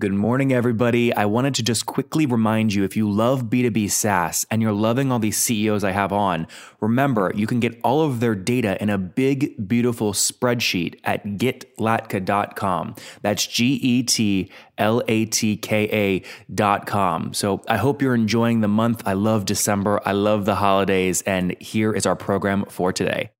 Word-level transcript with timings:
Good 0.00 0.14
morning, 0.14 0.50
everybody. 0.50 1.14
I 1.14 1.26
wanted 1.26 1.54
to 1.56 1.62
just 1.62 1.84
quickly 1.84 2.24
remind 2.24 2.72
you 2.72 2.84
if 2.84 2.96
you 2.96 3.10
love 3.10 3.50
B2B 3.50 3.90
SaaS 3.90 4.46
and 4.50 4.62
you're 4.62 4.72
loving 4.72 5.12
all 5.12 5.18
these 5.18 5.36
CEOs 5.36 5.84
I 5.84 5.90
have 5.90 6.10
on, 6.10 6.46
remember 6.80 7.30
you 7.34 7.46
can 7.46 7.60
get 7.60 7.78
all 7.84 8.00
of 8.00 8.18
their 8.18 8.34
data 8.34 8.82
in 8.82 8.88
a 8.88 8.96
big, 8.96 9.68
beautiful 9.68 10.14
spreadsheet 10.14 10.98
at 11.04 11.22
getlatka.com. 11.26 12.94
That's 13.20 13.46
G 13.46 13.74
E 13.74 14.02
T 14.02 14.50
L 14.78 15.02
A 15.06 15.26
T 15.26 15.58
K 15.58 16.24
A.com. 16.56 17.34
So 17.34 17.62
I 17.68 17.76
hope 17.76 18.00
you're 18.00 18.14
enjoying 18.14 18.62
the 18.62 18.68
month. 18.68 19.02
I 19.04 19.12
love 19.12 19.44
December. 19.44 20.00
I 20.06 20.12
love 20.12 20.46
the 20.46 20.54
holidays. 20.54 21.20
And 21.26 21.60
here 21.60 21.92
is 21.92 22.06
our 22.06 22.16
program 22.16 22.64
for 22.70 22.90
today. 22.90 23.32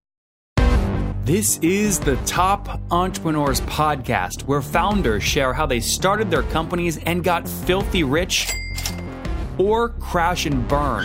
This 1.25 1.59
is 1.59 2.01
the 2.01 2.17
Top 2.25 2.81
Entrepreneurs 2.91 3.61
Podcast, 3.61 4.45
where 4.45 4.63
founders 4.63 5.23
share 5.23 5.53
how 5.53 5.67
they 5.67 5.79
started 5.79 6.31
their 6.31 6.45
companies 6.45 6.97
and 6.97 7.23
got 7.23 7.47
filthy 7.47 8.05
rich 8.05 8.51
or 9.59 9.91
crash 9.91 10.47
and 10.47 10.67
burn. 10.67 11.05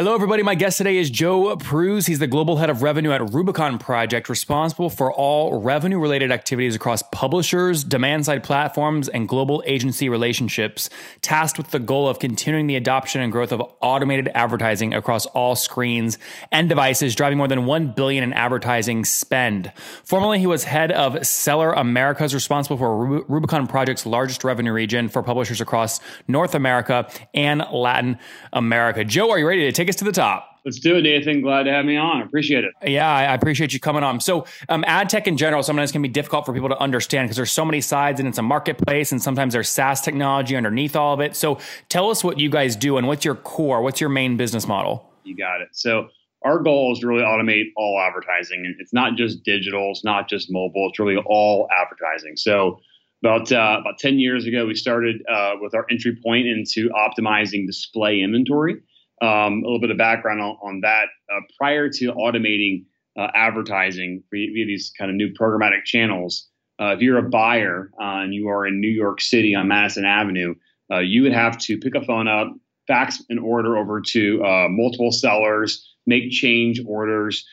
Hello, 0.00 0.14
everybody. 0.14 0.42
My 0.42 0.54
guest 0.54 0.78
today 0.78 0.96
is 0.96 1.10
Joe 1.10 1.54
Prusz. 1.56 2.06
He's 2.06 2.20
the 2.20 2.26
global 2.26 2.56
head 2.56 2.70
of 2.70 2.82
revenue 2.82 3.10
at 3.10 3.34
Rubicon 3.34 3.78
Project, 3.78 4.30
responsible 4.30 4.88
for 4.88 5.12
all 5.12 5.60
revenue 5.60 5.98
related 5.98 6.32
activities 6.32 6.74
across 6.74 7.02
publishers, 7.12 7.84
demand 7.84 8.24
side 8.24 8.42
platforms, 8.42 9.10
and 9.10 9.28
global 9.28 9.62
agency 9.66 10.08
relationships, 10.08 10.88
tasked 11.20 11.58
with 11.58 11.70
the 11.70 11.78
goal 11.78 12.08
of 12.08 12.18
continuing 12.18 12.66
the 12.66 12.76
adoption 12.76 13.20
and 13.20 13.30
growth 13.30 13.52
of 13.52 13.60
automated 13.82 14.30
advertising 14.34 14.94
across 14.94 15.26
all 15.26 15.54
screens 15.54 16.16
and 16.50 16.70
devices, 16.70 17.14
driving 17.14 17.36
more 17.36 17.48
than 17.48 17.66
1 17.66 17.88
billion 17.88 18.24
in 18.24 18.32
advertising 18.32 19.04
spend. 19.04 19.70
Formerly, 20.02 20.38
he 20.38 20.46
was 20.46 20.64
head 20.64 20.90
of 20.92 21.26
Seller 21.26 21.74
Americas, 21.74 22.32
responsible 22.32 22.78
for 22.78 23.20
Rubicon 23.28 23.66
Project's 23.66 24.06
largest 24.06 24.44
revenue 24.44 24.72
region 24.72 25.10
for 25.10 25.22
publishers 25.22 25.60
across 25.60 26.00
North 26.26 26.54
America 26.54 27.06
and 27.34 27.62
Latin 27.70 28.18
America. 28.54 29.04
Joe, 29.04 29.30
are 29.30 29.38
you 29.38 29.46
ready 29.46 29.66
to 29.66 29.72
take 29.72 29.89
us 29.90 29.96
to 29.96 30.04
the 30.04 30.12
top. 30.12 30.46
Let's 30.64 30.78
do 30.78 30.96
it, 30.96 31.02
Nathan. 31.02 31.40
Glad 31.40 31.64
to 31.64 31.72
have 31.72 31.84
me 31.84 31.96
on. 31.96 32.22
Appreciate 32.22 32.64
it. 32.64 32.72
Yeah, 32.86 33.10
I 33.10 33.34
appreciate 33.34 33.72
you 33.72 33.80
coming 33.80 34.02
on. 34.02 34.20
So, 34.20 34.46
um, 34.68 34.84
ad 34.86 35.08
tech 35.08 35.26
in 35.26 35.36
general, 35.36 35.62
sometimes 35.62 35.90
can 35.90 36.02
be 36.02 36.08
difficult 36.08 36.44
for 36.44 36.52
people 36.52 36.68
to 36.68 36.78
understand 36.78 37.26
because 37.26 37.36
there's 37.36 37.52
so 37.52 37.64
many 37.64 37.80
sides 37.80 38.20
and 38.20 38.28
it's 38.28 38.38
a 38.38 38.42
marketplace, 38.42 39.10
and 39.12 39.22
sometimes 39.22 39.54
there's 39.54 39.68
SaaS 39.68 40.02
technology 40.02 40.56
underneath 40.56 40.96
all 40.96 41.14
of 41.14 41.20
it. 41.20 41.34
So, 41.34 41.58
tell 41.88 42.10
us 42.10 42.22
what 42.22 42.38
you 42.38 42.50
guys 42.50 42.76
do 42.76 42.98
and 42.98 43.06
what's 43.06 43.24
your 43.24 43.36
core, 43.36 43.80
what's 43.82 44.00
your 44.00 44.10
main 44.10 44.36
business 44.36 44.66
model? 44.66 45.10
You 45.24 45.36
got 45.36 45.62
it. 45.62 45.68
So, 45.72 46.08
our 46.42 46.58
goal 46.58 46.92
is 46.92 47.00
to 47.00 47.06
really 47.06 47.22
automate 47.22 47.66
all 47.76 47.98
advertising. 48.00 48.62
And 48.64 48.74
it's 48.78 48.92
not 48.92 49.16
just 49.16 49.42
digital, 49.44 49.90
it's 49.90 50.04
not 50.04 50.28
just 50.28 50.50
mobile, 50.50 50.88
it's 50.90 50.98
really 50.98 51.22
all 51.26 51.68
advertising. 51.70 52.36
So, 52.36 52.80
about 53.22 53.52
uh, 53.52 53.78
about 53.80 53.98
10 53.98 54.18
years 54.18 54.46
ago, 54.46 54.66
we 54.66 54.74
started 54.74 55.22
uh, 55.30 55.52
with 55.60 55.74
our 55.74 55.86
entry 55.90 56.18
point 56.22 56.46
into 56.46 56.90
optimizing 56.90 57.66
display 57.66 58.20
inventory. 58.20 58.76
Um, 59.22 59.52
a 59.52 59.66
little 59.66 59.80
bit 59.80 59.90
of 59.90 59.98
background 59.98 60.40
on, 60.40 60.56
on 60.62 60.80
that. 60.80 61.08
Uh, 61.30 61.40
prior 61.58 61.90
to 61.90 62.12
automating 62.12 62.86
uh, 63.18 63.28
advertising 63.34 64.22
via 64.32 64.64
these 64.64 64.92
kind 64.98 65.10
of 65.10 65.14
new 65.14 65.30
programmatic 65.34 65.84
channels, 65.84 66.48
uh, 66.80 66.94
if 66.94 67.02
you're 67.02 67.18
a 67.18 67.28
buyer 67.28 67.90
uh, 68.00 68.22
and 68.24 68.32
you 68.32 68.48
are 68.48 68.66
in 68.66 68.80
New 68.80 68.88
York 68.88 69.20
City 69.20 69.54
on 69.54 69.68
Madison 69.68 70.06
Avenue, 70.06 70.54
uh, 70.90 71.00
you 71.00 71.22
would 71.22 71.34
have 71.34 71.58
to 71.58 71.76
pick 71.76 71.94
a 71.94 72.00
phone 72.00 72.28
up, 72.28 72.48
fax 72.86 73.22
an 73.28 73.38
order 73.38 73.76
over 73.76 74.00
to 74.00 74.42
uh, 74.42 74.68
multiple 74.70 75.12
sellers, 75.12 75.86
make 76.06 76.30
change 76.30 76.80
orders, 76.86 77.46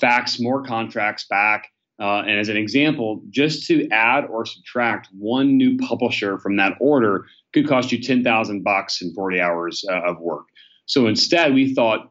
fax 0.00 0.40
more 0.40 0.62
contracts 0.64 1.26
back. 1.28 1.68
and 1.98 2.30
as 2.30 2.48
an 2.48 2.56
example, 2.56 3.22
just 3.28 3.66
to 3.66 3.86
add 3.90 4.24
or 4.24 4.46
subtract 4.46 5.08
one 5.12 5.58
new 5.58 5.76
publisher 5.76 6.38
from 6.38 6.56
that 6.56 6.72
order 6.80 7.26
could 7.52 7.68
cost 7.68 7.92
you 7.92 8.00
ten 8.00 8.24
thousand 8.24 8.62
bucks 8.62 9.02
in 9.02 9.12
forty 9.12 9.38
hours 9.38 9.84
of 9.90 10.18
work. 10.18 10.46
So 10.90 11.06
instead, 11.06 11.54
we 11.54 11.72
thought 11.72 12.10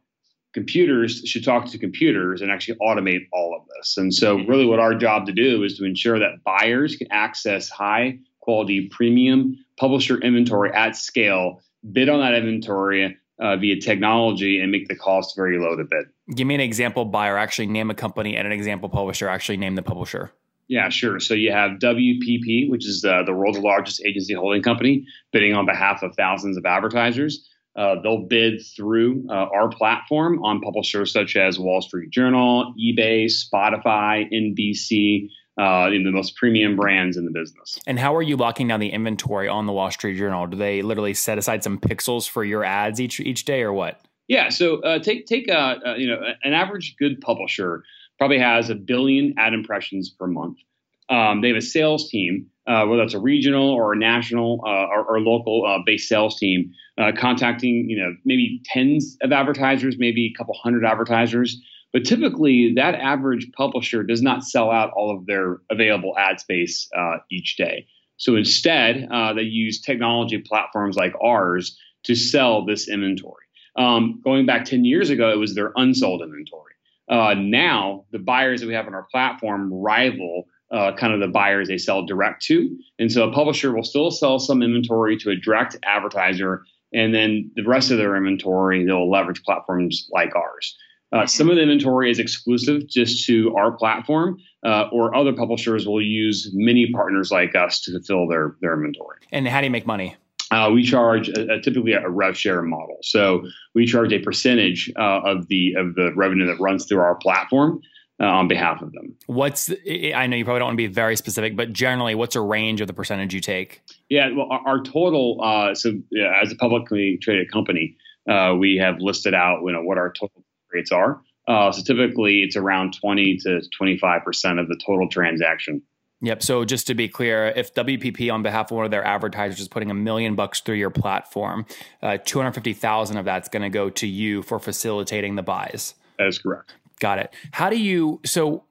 computers 0.53 1.21
should 1.25 1.43
talk 1.43 1.65
to 1.65 1.77
computers 1.77 2.41
and 2.41 2.49
actually 2.49 2.77
automate 2.77 3.27
all 3.33 3.53
of 3.53 3.67
this. 3.75 3.97
And 3.97 4.13
so, 4.13 4.37
mm-hmm. 4.37 4.49
really, 4.49 4.65
what 4.65 4.79
our 4.79 4.95
job 4.95 5.25
to 5.25 5.33
do 5.33 5.65
is 5.65 5.77
to 5.79 5.83
ensure 5.83 6.17
that 6.17 6.41
buyers 6.45 6.95
can 6.95 7.11
access 7.11 7.67
high 7.67 8.19
quality 8.39 8.87
premium 8.89 9.57
publisher 9.77 10.17
inventory 10.19 10.71
at 10.71 10.95
scale, 10.95 11.59
bid 11.91 12.07
on 12.07 12.21
that 12.21 12.33
inventory 12.33 13.17
uh, 13.41 13.57
via 13.57 13.81
technology, 13.81 14.61
and 14.61 14.71
make 14.71 14.87
the 14.87 14.95
cost 14.95 15.35
very 15.35 15.59
low 15.59 15.75
to 15.75 15.83
bid. 15.83 16.05
Give 16.33 16.47
me 16.47 16.55
an 16.55 16.61
example 16.61 17.03
buyer, 17.03 17.37
actually 17.37 17.67
name 17.67 17.89
a 17.89 17.93
company, 17.93 18.37
and 18.37 18.47
an 18.47 18.53
example 18.53 18.87
publisher, 18.87 19.27
actually 19.27 19.57
name 19.57 19.75
the 19.75 19.83
publisher. 19.83 20.31
Yeah, 20.69 20.87
sure. 20.87 21.19
So 21.19 21.33
you 21.33 21.51
have 21.51 21.79
WPP, 21.79 22.69
which 22.69 22.87
is 22.87 23.03
uh, 23.03 23.23
the 23.23 23.33
world's 23.33 23.59
largest 23.59 24.01
agency 24.05 24.35
holding 24.35 24.63
company, 24.63 25.05
bidding 25.33 25.53
on 25.53 25.65
behalf 25.65 26.01
of 26.01 26.15
thousands 26.15 26.55
of 26.55 26.65
advertisers. 26.65 27.45
Uh, 27.75 27.95
they'll 28.01 28.25
bid 28.25 28.61
through 28.75 29.25
uh, 29.29 29.47
our 29.53 29.69
platform 29.69 30.43
on 30.43 30.59
publishers 30.59 31.13
such 31.13 31.35
as 31.35 31.59
Wall 31.59 31.81
Street 31.81 32.09
Journal, 32.09 32.73
eBay, 32.79 33.25
Spotify, 33.25 34.27
NBC, 34.33 35.29
uh, 35.59 35.89
in 35.91 36.03
the 36.03 36.11
most 36.11 36.35
premium 36.35 36.75
brands 36.75 37.17
in 37.17 37.25
the 37.25 37.31
business. 37.31 37.79
And 37.85 37.99
how 37.99 38.15
are 38.15 38.21
you 38.21 38.37
locking 38.37 38.67
down 38.67 38.79
the 38.79 38.89
inventory 38.89 39.47
on 39.47 39.65
the 39.65 39.73
Wall 39.73 39.91
Street 39.91 40.17
Journal? 40.17 40.47
Do 40.47 40.57
they 40.57 40.81
literally 40.81 41.13
set 41.13 41.37
aside 41.37 41.63
some 41.63 41.77
pixels 41.77 42.29
for 42.29 42.43
your 42.43 42.63
ads 42.63 43.01
each 43.01 43.19
each 43.19 43.45
day, 43.45 43.61
or 43.61 43.73
what? 43.73 43.99
Yeah. 44.27 44.49
So 44.49 44.81
uh, 44.83 44.99
take 44.99 45.25
take 45.25 45.49
a, 45.49 45.95
you 45.97 46.07
know 46.07 46.21
an 46.43 46.53
average 46.53 46.95
good 46.97 47.19
publisher 47.19 47.83
probably 48.17 48.39
has 48.39 48.69
a 48.69 48.75
billion 48.75 49.33
ad 49.37 49.53
impressions 49.53 50.09
per 50.09 50.27
month. 50.27 50.59
Um, 51.09 51.41
they 51.41 51.47
have 51.47 51.57
a 51.57 51.61
sales 51.61 52.09
team, 52.09 52.47
uh, 52.67 52.85
whether 52.85 53.01
it's 53.01 53.15
a 53.15 53.19
regional 53.19 53.69
or 53.71 53.93
a 53.93 53.97
national 53.97 54.61
uh, 54.65 54.85
or, 54.85 55.03
or, 55.05 55.19
local 55.19 55.65
uh, 55.65 55.79
based 55.83 56.07
sales 56.07 56.37
team, 56.37 56.71
uh, 56.99 57.11
contacting 57.17 57.89
you 57.89 57.97
know 57.97 58.15
maybe 58.25 58.61
tens 58.65 59.17
of 59.21 59.31
advertisers, 59.31 59.95
maybe 59.97 60.27
a 60.27 60.37
couple 60.37 60.53
hundred 60.61 60.85
advertisers. 60.85 61.59
But 61.91 62.05
typically, 62.05 62.73
that 62.75 62.93
average 62.93 63.51
publisher 63.57 64.03
does 64.03 64.21
not 64.21 64.43
sell 64.43 64.69
out 64.69 64.91
all 64.95 65.15
of 65.15 65.25
their 65.25 65.57
available 65.71 66.15
ad 66.15 66.39
space 66.39 66.87
uh, 66.95 67.17
each 67.31 67.57
day. 67.57 67.87
So 68.17 68.35
instead, 68.35 69.07
uh, 69.11 69.33
they 69.33 69.41
use 69.41 69.81
technology 69.81 70.37
platforms 70.37 70.95
like 70.95 71.13
ours 71.23 71.75
to 72.03 72.13
sell 72.13 72.65
this 72.65 72.87
inventory. 72.87 73.45
Um, 73.75 74.21
going 74.23 74.45
back 74.45 74.65
10 74.65 74.85
years 74.85 75.09
ago, 75.09 75.31
it 75.31 75.37
was 75.37 75.55
their 75.55 75.71
unsold 75.75 76.21
inventory. 76.21 76.73
now, 77.09 78.05
the 78.11 78.19
buyers 78.19 78.61
that 78.61 78.67
we 78.67 78.73
have 78.73 78.85
on 78.85 78.93
our 78.93 79.07
platform 79.09 79.73
rival 79.73 80.45
uh, 80.71 80.93
kind 80.93 81.13
of 81.13 81.19
the 81.19 81.27
buyers 81.27 81.67
they 81.67 81.77
sell 81.77 82.05
direct 82.05 82.43
to. 82.43 82.77
And 82.99 83.11
so 83.11 83.27
a 83.27 83.33
publisher 83.33 83.73
will 83.73 83.83
still 83.83 84.11
sell 84.11 84.39
some 84.39 84.61
inventory 84.61 85.17
to 85.17 85.31
a 85.31 85.35
direct 85.35 85.77
advertiser, 85.83 86.63
and 86.93 87.13
then 87.13 87.51
the 87.55 87.63
rest 87.63 87.91
of 87.91 87.97
their 87.97 88.15
inventory 88.15 88.85
they'll 88.85 89.09
leverage 89.09 89.43
platforms 89.43 90.07
like 90.11 90.35
ours. 90.35 90.77
Uh, 91.11 91.17
mm-hmm. 91.17 91.27
some 91.27 91.49
of 91.49 91.55
the 91.55 91.61
inventory 91.63 92.11
is 92.11 92.19
exclusive 92.19 92.87
just 92.87 93.25
to 93.25 93.55
our 93.55 93.71
platform, 93.71 94.37
uh, 94.63 94.87
or 94.91 95.15
other 95.15 95.33
publishers 95.33 95.87
will 95.87 96.01
use 96.01 96.51
many 96.53 96.91
partners 96.91 97.31
like 97.31 97.55
us 97.55 97.81
to 97.81 97.91
fulfill 97.91 98.27
their 98.27 98.55
their 98.61 98.73
inventory. 98.73 99.17
And 99.31 99.47
how 99.47 99.61
do 99.61 99.65
you 99.65 99.71
make 99.71 99.87
money? 99.87 100.15
Uh, 100.51 100.71
we 100.73 100.83
charge 100.83 101.29
a, 101.29 101.53
a, 101.53 101.61
typically 101.61 101.93
a 101.93 102.09
rev 102.09 102.35
share 102.35 102.63
model. 102.63 102.97
So 103.03 103.43
we 103.75 103.85
charge 103.85 104.11
a 104.13 104.19
percentage 104.19 104.91
uh, 104.97 105.21
of 105.23 105.47
the 105.47 105.73
of 105.73 105.95
the 105.95 106.11
revenue 106.15 106.47
that 106.47 106.59
runs 106.59 106.85
through 106.85 106.99
our 107.01 107.15
platform 107.15 107.81
uh, 108.21 108.25
on 108.25 108.47
behalf 108.47 108.81
of 108.81 108.91
them. 108.91 109.15
What's 109.27 109.69
I 109.69 110.27
know 110.27 110.35
you 110.35 110.43
probably 110.43 110.59
don't 110.59 110.67
want 110.67 110.73
to 110.73 110.87
be 110.87 110.87
very 110.87 111.15
specific, 111.15 111.55
but 111.55 111.71
generally, 111.71 112.15
what's 112.15 112.35
a 112.35 112.41
range 112.41 112.81
of 112.81 112.87
the 112.87 112.93
percentage 112.93 113.33
you 113.33 113.39
take? 113.39 113.81
Yeah, 114.09 114.29
well, 114.35 114.47
our, 114.49 114.67
our 114.67 114.83
total. 114.83 115.39
Uh, 115.41 115.75
so 115.75 115.93
yeah, 116.11 116.39
as 116.43 116.51
a 116.51 116.55
publicly 116.55 117.17
traded 117.21 117.51
company, 117.51 117.95
uh, 118.29 118.55
we 118.57 118.77
have 118.77 118.99
listed 118.99 119.33
out 119.33 119.61
you 119.65 119.71
know 119.71 119.83
what 119.83 119.97
our 119.97 120.11
total 120.11 120.43
rates 120.73 120.91
are. 120.91 121.21
Uh, 121.47 121.71
so 121.71 121.81
typically, 121.81 122.43
it's 122.43 122.55
around 122.55 122.93
twenty 122.99 123.37
to 123.37 123.61
twenty 123.77 123.97
five 123.97 124.23
percent 124.23 124.59
of 124.59 124.67
the 124.67 124.79
total 124.85 125.07
transaction. 125.09 125.81
Yep. 126.21 126.43
So 126.43 126.65
just 126.65 126.87
to 126.87 126.95
be 126.95 127.07
clear, 127.07 127.53
if 127.55 127.73
WPP 127.73 128.31
on 128.33 128.43
behalf 128.43 128.71
of 128.71 128.75
one 128.75 128.83
of 128.83 128.91
their 128.91 129.05
advertisers 129.05 129.61
is 129.61 129.69
putting 129.69 129.89
a 129.89 129.93
million 129.93 130.35
bucks 130.35 130.59
through 130.59 130.75
your 130.75 130.89
platform, 130.89 131.65
uh, 132.03 132.17
two 132.17 132.39
hundred 132.39 132.51
fifty 132.51 132.73
thousand 132.73 133.15
of 133.15 133.23
that's 133.23 133.47
going 133.47 133.63
to 133.63 133.69
go 133.69 133.89
to 133.91 134.05
you 134.05 134.43
for 134.43 134.59
facilitating 134.59 135.35
the 135.35 135.43
buys. 135.43 135.95
That 136.17 136.27
is 136.27 136.37
correct 136.37 136.73
Got 136.99 137.19
it. 137.19 137.33
How 137.51 137.69
do 137.69 137.77
you? 137.77 138.19
So 138.25 138.65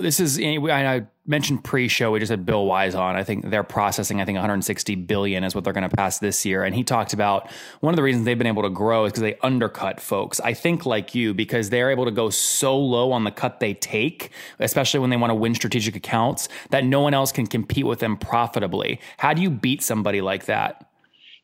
this 0.00 0.20
is 0.20 0.40
I 0.40 1.06
mentioned 1.26 1.64
pre-show. 1.64 2.10
We 2.10 2.18
just 2.18 2.30
had 2.30 2.44
Bill 2.44 2.66
Wise 2.66 2.94
on. 2.94 3.16
I 3.16 3.24
think 3.24 3.50
they're 3.50 3.64
processing. 3.64 4.20
I 4.20 4.24
think 4.24 4.36
160 4.36 4.94
billion 4.94 5.42
is 5.42 5.54
what 5.54 5.64
they're 5.64 5.72
going 5.72 5.88
to 5.88 5.94
pass 5.94 6.18
this 6.18 6.44
year. 6.44 6.64
And 6.64 6.74
he 6.74 6.84
talked 6.84 7.12
about 7.12 7.50
one 7.80 7.92
of 7.92 7.96
the 7.96 8.02
reasons 8.02 8.24
they've 8.24 8.38
been 8.38 8.46
able 8.46 8.62
to 8.62 8.70
grow 8.70 9.04
is 9.04 9.12
because 9.12 9.22
they 9.22 9.36
undercut 9.42 10.00
folks. 10.00 10.38
I 10.40 10.54
think 10.54 10.86
like 10.86 11.14
you 11.14 11.34
because 11.34 11.70
they're 11.70 11.90
able 11.90 12.04
to 12.04 12.10
go 12.10 12.30
so 12.30 12.78
low 12.78 13.12
on 13.12 13.24
the 13.24 13.30
cut 13.30 13.60
they 13.60 13.74
take, 13.74 14.30
especially 14.58 15.00
when 15.00 15.10
they 15.10 15.16
want 15.16 15.30
to 15.30 15.34
win 15.34 15.54
strategic 15.54 15.96
accounts, 15.96 16.48
that 16.70 16.84
no 16.84 17.00
one 17.00 17.14
else 17.14 17.32
can 17.32 17.46
compete 17.46 17.86
with 17.86 18.00
them 18.00 18.16
profitably. 18.16 19.00
How 19.18 19.34
do 19.34 19.42
you 19.42 19.50
beat 19.50 19.82
somebody 19.82 20.20
like 20.20 20.46
that? 20.46 20.88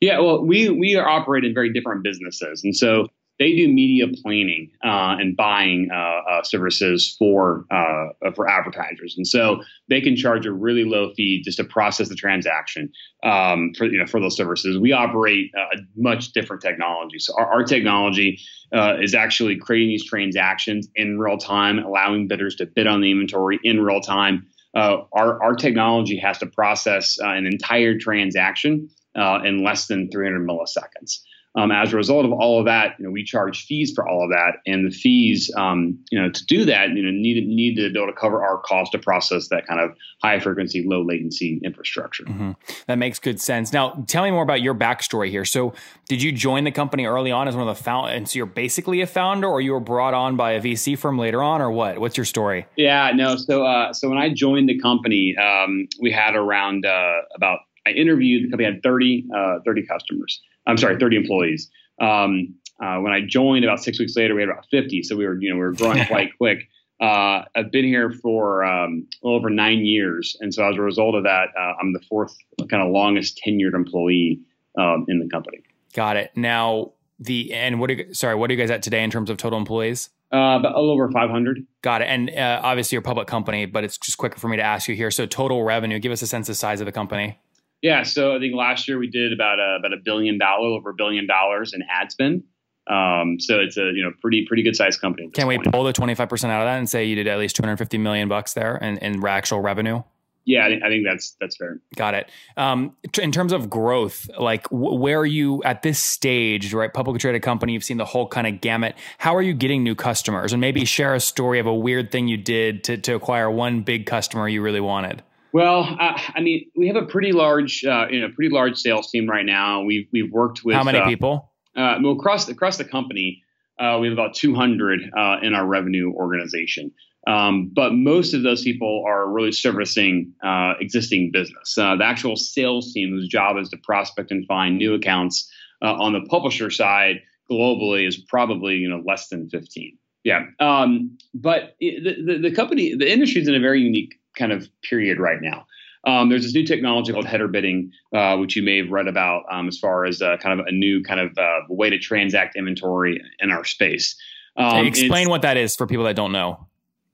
Yeah, 0.01 0.19
well, 0.21 0.43
we 0.43 0.71
we 0.71 0.97
are 0.97 1.07
operating 1.07 1.53
very 1.53 1.71
different 1.73 2.03
businesses, 2.03 2.65
and 2.65 2.75
so 2.75 3.09
they 3.41 3.57
do 3.57 3.73
media 3.73 4.07
planning 4.23 4.71
uh, 4.85 5.17
and 5.19 5.35
buying 5.35 5.89
uh, 5.91 5.97
uh, 5.97 6.43
services 6.45 7.17
for 7.19 7.65
uh, 7.71 8.31
for 8.37 8.47
advertisers, 8.49 9.15
and 9.17 9.27
so 9.27 9.63
they 9.89 10.03
can 10.03 10.15
charge 10.15 10.45
a 10.45 10.53
really 10.53 10.85
low 10.85 11.13
fee 11.15 11.43
just 11.43 11.57
to 11.57 11.65
process 11.65 12.11
the 12.11 12.15
transaction 12.15 12.93
um, 13.25 13.73
for 13.77 13.87
you 13.87 13.99
know 13.99 14.07
for 14.07 14.21
those 14.21 14.37
services. 14.37 14.79
We 14.79 14.93
operate 14.93 15.51
a 15.57 15.79
much 15.97 16.33
different 16.33 16.61
technology. 16.61 17.19
So 17.19 17.33
our, 17.39 17.51
our 17.51 17.65
technology 17.65 18.39
uh, 18.75 18.99
is 19.01 19.15
actually 19.15 19.57
creating 19.57 19.89
these 19.89 20.05
transactions 20.05 20.89
in 20.95 21.19
real 21.19 21.39
time, 21.39 21.79
allowing 21.79 22.29
bidders 22.29 22.57
to 22.57 22.67
bid 22.67 22.87
on 22.87 23.01
the 23.01 23.11
inventory 23.11 23.59
in 23.65 23.81
real 23.81 24.03
time. 24.03 24.47
Uh, 24.75 24.99
our 25.15 25.43
our 25.43 25.55
technology 25.55 26.19
has 26.19 26.37
to 26.39 26.47
process 26.47 27.17
an 27.19 27.47
entire 27.47 27.99
transaction 27.99 28.91
in 29.17 29.65
less 29.65 29.87
than 29.87 30.11
300 30.11 30.47
milliseconds. 30.47 31.21
Um, 31.56 31.73
as 31.73 31.93
a 31.93 31.97
result 31.97 32.25
of 32.25 32.32
all 32.32 32.61
of 32.61 32.67
that, 32.67 32.94
you 32.99 33.05
know, 33.05 33.11
we 33.11 33.25
charge 33.25 33.67
fees 33.67 33.93
for 33.93 34.08
all 34.08 34.23
of 34.23 34.31
that, 34.31 34.58
and 34.67 34.87
the 34.87 34.94
fees, 34.94 35.50
um, 35.56 35.99
you 36.11 36.20
know, 36.20 36.31
to 36.31 36.47
do 36.47 36.64
that, 36.64 36.91
you 36.91 37.02
know, 37.02 37.11
need 37.11 37.44
need 37.47 37.75
to 37.75 37.91
be 37.93 37.99
able 37.99 38.12
to 38.12 38.19
cover 38.19 38.44
our 38.44 38.58
cost 38.58 38.93
to 38.93 38.99
process 38.99 39.49
that 39.49 39.67
kind 39.67 39.81
of 39.81 39.97
high 40.23 40.38
frequency, 40.38 40.85
low 40.87 41.02
latency 41.02 41.61
infrastructure. 41.64 42.23
Mm-hmm. 42.25 42.52
That 42.87 42.97
makes 42.97 43.19
good 43.19 43.41
sense. 43.41 43.73
Now, 43.73 44.05
tell 44.06 44.23
me 44.23 44.31
more 44.31 44.44
about 44.44 44.62
your 44.62 44.75
backstory 44.75 45.31
here. 45.31 45.44
So, 45.44 45.75
did 46.08 46.23
you 46.23 46.31
join 46.31 46.62
the 46.62 46.70
company 46.70 47.06
early 47.06 47.32
on 47.32 47.49
as 47.49 47.56
one 47.56 47.67
of 47.67 47.76
the 47.76 47.82
founders? 47.82 48.17
And 48.17 48.29
so 48.29 48.37
you're 48.37 48.46
basically 48.46 49.00
a 49.00 49.06
founder, 49.06 49.49
or 49.49 49.61
you 49.61 49.73
were 49.73 49.81
brought 49.81 50.14
on 50.14 50.37
by 50.37 50.53
a 50.53 50.61
VC 50.61 50.96
firm 50.96 51.19
later 51.19 51.43
on, 51.43 51.61
or 51.61 51.73
what? 51.73 51.99
What's 51.99 52.17
your 52.17 52.26
story? 52.26 52.67
Yeah, 52.76 53.11
no. 53.12 53.35
So, 53.35 53.67
uh, 53.67 53.93
so 53.93 54.08
when 54.08 54.19
I 54.19 54.32
joined 54.32 54.69
the 54.69 54.79
company, 54.79 55.37
um, 55.37 55.88
we 56.00 56.12
had 56.12 56.37
around 56.37 56.87
uh, 56.87 57.23
about 57.35 57.58
I 57.87 57.91
interviewed 57.91 58.44
the 58.44 58.50
company 58.50 58.73
had 58.73 58.82
30, 58.82 59.26
uh, 59.35 59.58
30 59.64 59.87
customers. 59.87 60.41
I'm 60.67 60.77
sorry, 60.77 60.99
30 60.99 61.17
employees. 61.17 61.71
Um, 62.01 62.55
uh, 62.83 62.97
when 62.97 63.12
I 63.12 63.21
joined 63.27 63.65
about 63.65 63.83
six 63.83 63.99
weeks 63.99 64.17
later, 64.17 64.35
we 64.35 64.43
had 64.43 64.49
about 64.49 64.67
50. 64.71 65.03
So 65.03 65.17
we 65.17 65.27
were, 65.27 65.41
you 65.41 65.51
know, 65.51 65.57
we 65.57 65.62
were 65.62 65.73
growing 65.73 66.05
quite 66.07 66.31
quick. 66.39 66.69
Uh, 67.01 67.45
I've 67.55 67.71
been 67.73 67.85
here 67.85 68.11
for 68.11 68.62
um, 68.62 69.07
over 69.23 69.49
nine 69.49 69.87
years, 69.87 70.37
and 70.41 70.53
so 70.53 70.69
as 70.69 70.77
a 70.77 70.83
result 70.83 71.15
of 71.15 71.25
that, 71.25 71.49
uh, 71.59 71.73
I'm 71.81 71.95
the 71.95 72.01
fourth 72.09 72.37
kind 72.71 72.83
of 72.83 72.91
longest 72.91 73.41
tenured 73.47 73.75
employee 73.75 74.41
um, 74.79 75.07
in 75.09 75.19
the 75.19 75.29
company. 75.29 75.62
Got 75.95 76.19
it. 76.19 76.31
Now 76.37 76.93
the 77.19 77.55
and 77.55 77.81
what? 77.81 77.91
Are 77.91 77.95
you, 77.95 78.13
sorry, 78.13 78.35
what 78.35 78.51
are 78.51 78.53
you 78.53 78.59
guys 78.59 78.71
at 78.71 78.83
today 78.83 79.03
in 79.03 79.11
terms 79.11 79.31
of 79.31 79.39
total 79.39 79.59
employees? 79.59 80.11
Uh, 80.33 80.59
about 80.61 80.75
a 80.75 80.79
little 80.79 80.93
over 80.93 81.11
500. 81.11 81.67
Got 81.83 82.03
it. 82.03 82.05
And 82.05 82.31
uh, 82.31 82.61
obviously, 82.63 82.95
you're 82.95 83.01
a 83.01 83.03
public 83.03 83.27
company, 83.27 83.67
but 83.67 83.83
it's 83.83 83.99
just 83.99 84.17
quicker 84.17 84.39
for 84.39 84.49
me 84.49 84.56
to 84.59 84.63
ask 84.63 84.87
you 84.89 84.95
here. 84.95 85.11
So, 85.11 85.27
total 85.27 85.65
revenue, 85.65 85.99
give 85.99 86.13
us 86.13 86.23
a 86.23 86.27
sense 86.27 86.49
of 86.49 86.56
size 86.56 86.81
of 86.81 86.87
the 86.87 86.93
company. 86.93 87.41
Yeah, 87.82 88.03
so 88.03 88.37
I 88.37 88.38
think 88.38 88.55
last 88.55 88.88
year 88.88 88.99
we 88.99 89.09
did 89.09 89.32
about 89.32 89.59
a, 89.59 89.77
about 89.79 89.93
a 89.93 89.97
billion 90.05 90.38
dollar, 90.38 90.69
over 90.69 90.91
a 90.91 90.94
billion 90.94 91.27
dollars 91.27 91.73
in 91.73 91.82
ad 91.91 92.12
spend. 92.12 92.43
Um, 92.87 93.38
so 93.38 93.61
it's 93.61 93.77
a 93.77 93.93
you 93.94 94.03
know 94.03 94.12
pretty 94.21 94.47
pretty 94.47 94.62
good 94.62 94.75
sized 94.75 95.00
company. 95.00 95.31
Can 95.31 95.47
we 95.47 95.56
point. 95.56 95.73
pull 95.73 95.85
the 95.85 95.93
twenty 95.93 96.15
five 96.15 96.29
percent 96.29 96.53
out 96.53 96.62
of 96.62 96.67
that 96.67 96.79
and 96.79 96.88
say 96.88 97.05
you 97.05 97.15
did 97.15 97.27
at 97.27 97.38
least 97.38 97.56
two 97.56 97.62
hundred 97.62 97.77
fifty 97.77 97.99
million 97.99 98.29
bucks 98.29 98.55
there 98.55 98.77
in, 98.77 98.99
in 98.99 99.25
actual 99.27 99.61
revenue? 99.61 100.03
Yeah, 100.47 100.67
I 100.67 100.88
think, 100.88 101.05
that's 101.06 101.37
that's 101.38 101.56
fair. 101.56 101.81
Got 101.94 102.15
it. 102.15 102.31
Um, 102.56 102.97
in 103.21 103.31
terms 103.31 103.53
of 103.53 103.69
growth, 103.69 104.29
like 104.38 104.69
w- 104.71 104.97
where 104.99 105.21
are 105.21 105.27
you 105.27 105.62
at 105.65 105.82
this 105.82 105.99
stage? 105.99 106.73
Right, 106.73 106.93
publicly 106.93 107.21
traded 107.21 107.43
company. 107.43 107.75
You've 107.75 107.85
seen 107.85 107.99
the 107.99 108.06
whole 108.06 108.27
kind 108.27 108.47
of 108.47 108.61
gamut. 108.61 108.97
How 109.19 109.37
are 109.37 109.43
you 109.43 109.53
getting 109.53 109.85
new 109.85 109.94
customers? 109.94 110.53
And 110.53 110.61
maybe 110.61 110.85
share 110.85 111.15
a 111.15 111.21
story 111.21 111.61
of 111.61 111.67
a 111.67 111.75
weird 111.75 112.11
thing 112.11 112.27
you 112.27 112.38
did 112.38 112.82
to 112.85 112.97
to 112.97 113.15
acquire 113.15 113.50
one 113.50 113.82
big 113.82 114.06
customer 114.06 114.49
you 114.49 114.62
really 114.62 114.81
wanted. 114.81 115.23
Well, 115.52 115.97
uh, 115.99 116.19
I 116.35 116.41
mean, 116.41 116.70
we 116.76 116.87
have 116.87 116.97
a 116.97 117.05
pretty 117.06 117.32
large, 117.32 117.85
uh, 117.85 118.06
you 118.11 118.20
know, 118.20 118.29
pretty 118.35 118.55
large 118.55 118.76
sales 118.76 119.11
team 119.11 119.29
right 119.29 119.44
now. 119.44 119.82
We've 119.82 120.06
we've 120.12 120.31
worked 120.31 120.64
with 120.64 120.76
how 120.76 120.85
many 120.85 120.99
uh, 120.99 121.06
people? 121.06 121.52
Uh, 121.76 121.97
well, 122.02 122.12
across 122.12 122.49
across 122.49 122.76
the 122.76 122.85
company, 122.85 123.43
uh, 123.79 123.99
we 124.00 124.08
have 124.08 124.12
about 124.12 124.35
200 124.35 125.00
uh, 125.17 125.37
in 125.43 125.55
our 125.55 125.67
revenue 125.67 126.12
organization. 126.12 126.93
Um, 127.26 127.70
but 127.75 127.93
most 127.93 128.32
of 128.32 128.43
those 128.43 128.62
people 128.62 129.05
are 129.06 129.29
really 129.29 129.52
servicing 129.52 130.32
existing 130.81 131.31
business. 131.32 131.75
the 131.75 131.99
actual 132.03 132.37
sales 132.37 132.93
team, 132.93 133.11
whose 133.11 133.29
job 133.29 133.58
is 133.58 133.69
to 133.70 133.76
prospect 133.79 134.31
and 134.31 134.46
find 134.46 134.79
new 134.79 134.94
accounts 134.94 135.50
on 135.82 136.12
the 136.12 136.23
publisher 136.29 136.70
side 136.70 137.17
globally, 137.50 138.06
is 138.06 138.17
probably 138.17 138.76
you 138.76 138.88
know 138.88 139.03
less 139.05 139.29
than 139.29 139.50
15. 139.50 139.99
Yeah, 140.23 140.44
um, 140.61 141.17
but 141.35 141.76
the, 141.81 141.99
the 142.25 142.38
the 142.38 142.55
company, 142.55 142.94
the 142.94 143.11
industry 143.11 143.43
is 143.43 143.49
in 143.49 143.55
a 143.55 143.61
very 143.61 143.81
unique 143.81 144.19
kind 144.37 144.53
of 144.53 144.69
period 144.82 145.19
right 145.19 145.41
now. 145.41 145.67
Um, 146.05 146.31
there's 146.31 146.44
this 146.44 146.55
new 146.55 146.65
technology 146.65 147.12
called 147.12 147.27
header 147.27 147.49
bidding, 147.49 147.93
uh, 148.15 148.37
which 148.37 148.56
you 148.56 148.62
may 148.62 148.79
have 148.79 148.91
read 148.91 149.06
about 149.06 149.44
um, 149.50 149.69
as 149.69 149.79
far 149.79 150.05
as 150.05 150.23
uh, 150.23 150.37
kind 150.38 150.59
of 150.59 150.67
a 150.67 150.73
new 150.73 151.03
kind 151.03 151.21
of 151.21 151.37
uh, 151.37 151.61
way 151.69 151.91
to 151.91 151.99
transact 151.99 152.56
inventory 152.56 153.21
in 153.38 153.50
our 153.50 153.65
space. 153.65 154.17
Um, 154.56 154.87
explain 154.87 155.29
what 155.29 155.43
that 155.43 155.56
is 155.56 155.77
for 155.77 155.87
people 155.87 156.05
that 156.05 156.17
don't 156.17 156.32
know. 156.32 156.67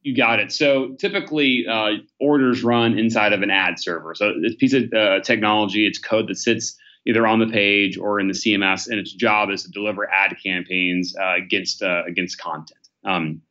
You 0.02 0.16
got 0.16 0.38
it. 0.38 0.52
So 0.52 0.94
typically, 0.98 1.66
uh, 1.68 1.94
orders 2.20 2.62
run 2.62 2.96
inside 2.96 3.32
of 3.32 3.42
an 3.42 3.50
ad 3.50 3.80
server. 3.80 4.14
So 4.14 4.34
this 4.40 4.54
piece 4.54 4.72
of 4.72 4.92
uh, 4.92 5.20
technology, 5.20 5.84
it's 5.84 5.98
code 5.98 6.28
that 6.28 6.36
sits 6.36 6.78
either 7.08 7.26
on 7.26 7.40
the 7.40 7.48
page 7.48 7.98
or 7.98 8.20
in 8.20 8.28
the 8.28 8.34
CMS, 8.34 8.88
and 8.88 9.00
its 9.00 9.12
job 9.12 9.50
is 9.50 9.64
to 9.64 9.70
deliver 9.70 10.08
ad 10.08 10.36
campaigns 10.44 11.14
uh, 11.20 11.34
against 11.36 11.82
against 11.82 12.38
content. 12.38 12.78
Um, 13.04 13.42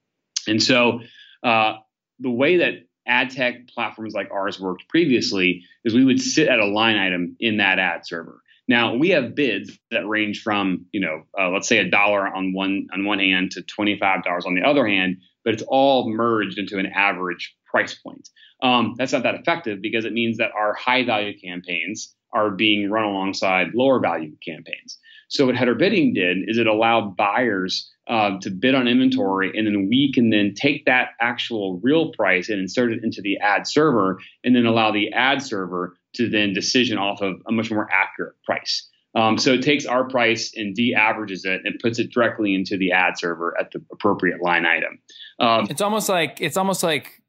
and 0.48 0.64
so 0.64 1.02
the 1.44 2.32
way 2.32 2.58
that 2.58 2.86
ad 3.08 3.30
tech 3.30 3.68
platforms 3.68 4.14
like 4.14 4.32
ours 4.32 4.60
worked 4.60 4.88
previously 4.90 5.64
is 5.84 5.94
we 5.94 6.06
would 6.06 6.22
sit 6.22 6.48
at 6.48 6.60
a 6.60 6.66
line 6.66 6.98
item 6.98 7.36
in 7.40 7.58
that 7.58 7.80
ad 7.80 8.06
server. 8.06 8.42
Now 8.68 8.96
we 8.96 9.10
have 9.10 9.36
bids 9.36 9.78
that 9.92 10.08
range 10.08 10.42
from 10.42 10.86
you 10.92 11.02
know 11.02 11.24
uh, 11.40 11.50
let's 11.50 11.68
say 11.68 11.78
a 11.78 11.90
dollar 11.90 12.28
on 12.28 12.54
one 12.54 12.88
on 12.94 13.06
one 13.06 13.20
hand 13.20 13.52
to 13.52 13.62
twenty 13.62 13.98
five 14.00 14.24
dollars 14.24 14.46
on 14.46 14.56
the 14.56 14.64
other 14.64 14.88
hand, 14.88 15.18
but 15.44 15.54
it's 15.54 15.64
all 15.68 16.12
merged 16.12 16.58
into 16.58 16.78
an 16.78 16.88
average 16.88 17.56
price 17.66 17.94
point. 17.94 18.28
Um, 18.64 18.96
that's 18.98 19.14
not 19.14 19.24
that 19.24 19.36
effective 19.36 19.82
because 19.82 20.06
it 20.06 20.14
means 20.14 20.38
that 20.38 20.52
our 20.58 20.74
high 20.74 21.06
value 21.06 21.38
campaigns 21.38 22.16
are 22.34 22.50
being 22.50 22.90
run 22.90 23.06
alongside 23.06 23.74
lower 23.74 24.00
value 24.00 24.36
campaigns. 24.46 24.98
So 25.30 25.46
what 25.46 25.56
header 25.56 25.76
bidding 25.76 26.14
did 26.14 26.38
is 26.48 26.58
it 26.58 26.68
allowed 26.68 27.16
buyers 27.16 27.92
uh, 28.08 28.40
to 28.40 28.50
bid 28.52 28.76
on 28.76 28.88
inventory, 28.88 29.52
and 29.58 29.66
then 29.66 29.88
we 29.90 30.12
can 30.14 30.30
then 30.30 30.54
take 30.54 30.86
that 30.86 31.10
actual 31.20 31.80
real 31.82 32.12
price 32.12 32.50
and 32.50 32.60
insert 32.60 32.92
it 32.92 33.04
into 33.04 33.22
the 33.22 33.38
ad 33.40 33.68
server, 33.68 34.20
and 34.44 34.56
then 34.56 34.66
allow 34.66 34.92
the 34.92 35.12
ad 35.14 35.42
server 35.42 35.96
to 36.14 36.30
then 36.30 36.54
decision 36.54 36.98
off 36.98 37.22
of 37.22 37.42
a 37.48 37.52
much 37.52 37.72
more 37.72 37.90
accurate 37.92 38.36
price. 38.44 38.88
Um, 39.16 39.38
so 39.38 39.54
it 39.54 39.64
takes 39.64 39.86
our 39.86 40.04
price 40.08 40.52
and 40.56 40.76
de-averages 40.76 41.46
it 41.46 41.62
and 41.64 41.80
puts 41.80 42.00
it 42.00 42.12
directly 42.12 42.54
into 42.54 42.78
the 42.78 42.92
ad 42.92 43.18
server 43.18 43.56
at 43.60 43.72
the 43.72 43.82
appropriate 43.92 44.42
line 44.42 44.66
item. 44.66 45.00
Um, 45.40 45.68
it's 45.70 45.82
almost 45.82 46.10
like 46.10 46.42
it's 46.42 46.58
almost 46.58 46.84
like 46.84 47.22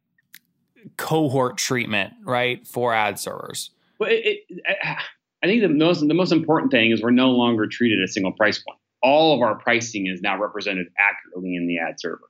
cohort 0.96 1.56
treatment, 1.56 2.14
right, 2.24 2.66
for 2.66 2.92
ad 2.92 3.18
servers. 3.18 3.70
Well, 3.98 4.10
it, 4.10 4.40
it, 4.48 4.62
I 5.42 5.46
think 5.46 5.62
the 5.62 5.68
most 5.68 6.06
the 6.06 6.14
most 6.14 6.32
important 6.32 6.72
thing 6.72 6.90
is 6.90 7.02
we're 7.02 7.10
no 7.12 7.30
longer 7.30 7.66
treated 7.66 8.00
at 8.00 8.04
a 8.04 8.08
single 8.08 8.32
price 8.32 8.58
point 8.58 8.78
all 9.02 9.34
of 9.34 9.42
our 9.42 9.56
pricing 9.56 10.06
is 10.06 10.20
now 10.20 10.38
represented 10.38 10.86
accurately 11.10 11.54
in 11.54 11.66
the 11.66 11.78
ad 11.78 11.94
server. 11.98 12.28